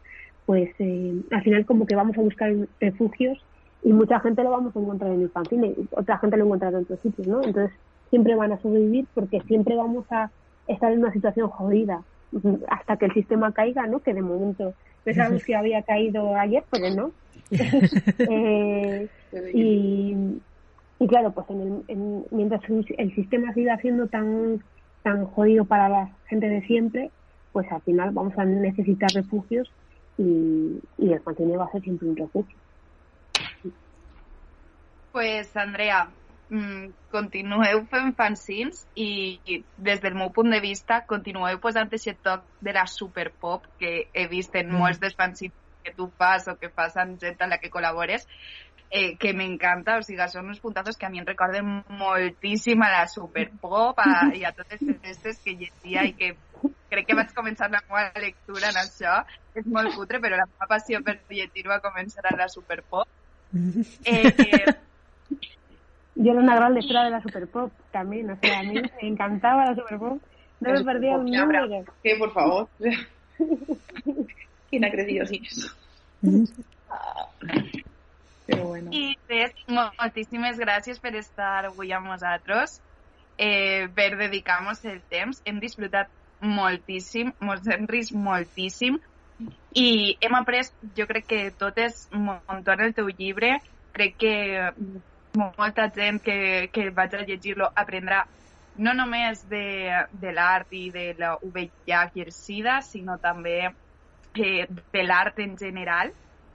[0.47, 3.39] pues eh, al final como que vamos a buscar refugios
[3.85, 6.77] y mucha gente lo vamos a encontrar en el fanzine, otra gente lo encuentra en
[6.77, 7.43] otros sitios, ¿no?
[7.43, 7.73] Entonces
[8.11, 10.31] siempre van a sobrevivir porque siempre vamos a
[10.69, 12.03] estar en una situación jodida
[12.69, 14.01] hasta que el sistema caiga, ¿no?
[14.01, 14.75] Que de momento
[15.05, 17.11] pensábamos que había caído ayer, pero no.
[18.19, 19.09] eh,
[19.53, 20.17] y,
[20.99, 24.61] y claro, pues en el, en, mientras el sistema siga siendo tan
[25.03, 27.11] tan jodido para la gente de siempre,
[27.53, 29.71] pues al final vamos a necesitar refugios
[30.17, 32.57] y, y el fanzine va a ser siempre un refugio.
[35.13, 36.07] Pues, Andrea,
[36.49, 42.21] mmm, continueu fent fanzines i, i des del meu punt de vista continueu posant aquest
[42.25, 44.81] toc de la superpop que he vist en mm.
[44.81, 48.29] molts dels fanzines que tu fas o que fas amb gent amb la que col·labores
[48.93, 52.91] eh, que m'encanta, o sigui, són uns puntazos que a mi em recorden moltíssim a
[52.93, 56.35] la Superpop a, i a totes aquestes que llegia i que
[56.93, 59.17] crec que vaig començar la meva lectura en això.
[59.57, 63.09] És molt cutre, però la meva passió per llegir va començar a la Superpop.
[64.09, 64.73] Eh, eh,
[66.15, 69.65] Yo era una gran lectora de la Superpop también, o sea, a mí me encantaba
[69.65, 70.21] la Superpop.
[70.61, 71.85] No me perdía un número.
[72.03, 72.69] Que por favor.
[74.71, 75.75] ¿Quién ha crecido sin eso?
[78.47, 78.91] Però bueno.
[78.93, 82.81] I res, moltíssimes gràcies per estar avui amb nosaltres,
[83.39, 85.41] eh, per dedicar-nos el temps.
[85.47, 86.11] Hem disfrutat
[86.43, 88.99] moltíssim, ens hem rist moltíssim
[89.79, 93.57] i hem après, jo crec que totes, un muntó el teu llibre,
[93.95, 94.35] crec que
[95.35, 98.25] molta gent que, que vaig a llegir-lo aprendrà
[98.77, 104.67] no només de, de l'art i de la VIH i el SIDA, sinó també eh,
[104.69, 106.13] de l'art en general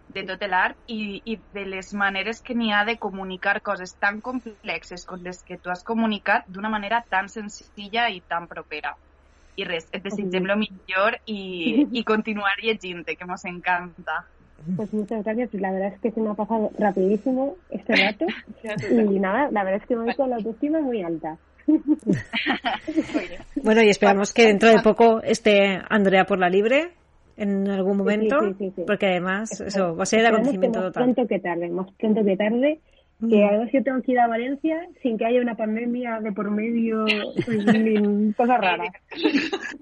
[0.08, 4.22] de tot l'art i, i de les maneres que n'hi ha de comunicar coses tan
[4.22, 8.96] complexes com les que tu has comunicat d'una manera tan senzilla i tan propera.
[9.58, 14.24] I res, et desitgem lo millor i, y continuar llegint que nos encanta.
[14.76, 15.53] Pues muchas gracias.
[15.53, 18.26] La verdad es que se me ha pasado rapidísimo este rato.
[18.91, 21.38] y nada, la verdad es que me voy con la autoestima muy alta.
[23.64, 26.91] bueno, y esperamos que dentro de poco esté Andrea por la libre
[27.36, 28.38] en algún momento,
[28.86, 31.08] porque además eso va a ser el acontecimiento total.
[31.08, 32.80] Más pronto que tarde, más pronto que tarde,
[33.20, 36.32] que a ver si tengo que ir a Valencia sin que haya una pandemia de
[36.32, 37.05] por medio,
[37.45, 38.89] pues, ni cosas raras.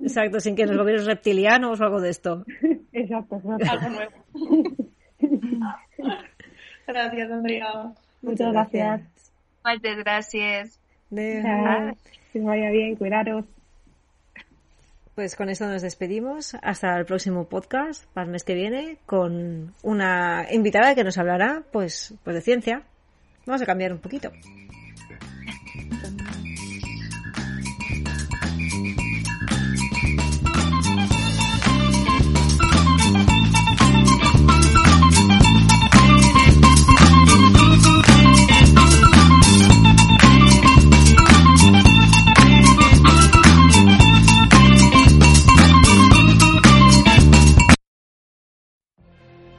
[0.01, 2.45] Exacto, sin que los gobiernos reptilianos o algo de esto.
[2.93, 3.65] exacto, exacto.
[3.71, 4.75] Algo nuevo.
[6.88, 7.93] gracias, Andrea.
[8.21, 9.01] Muchas gracias.
[9.65, 10.79] Muchas gracias.
[11.11, 13.45] Que vaya bien, cuidaros.
[15.15, 16.55] Pues con esto nos despedimos.
[16.61, 21.63] Hasta el próximo podcast, para el mes que viene, con una invitada que nos hablará
[21.71, 22.83] pues, pues de ciencia.
[23.46, 24.32] Vamos a cambiar un poquito.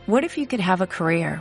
[0.06, 1.40] What if you could have a career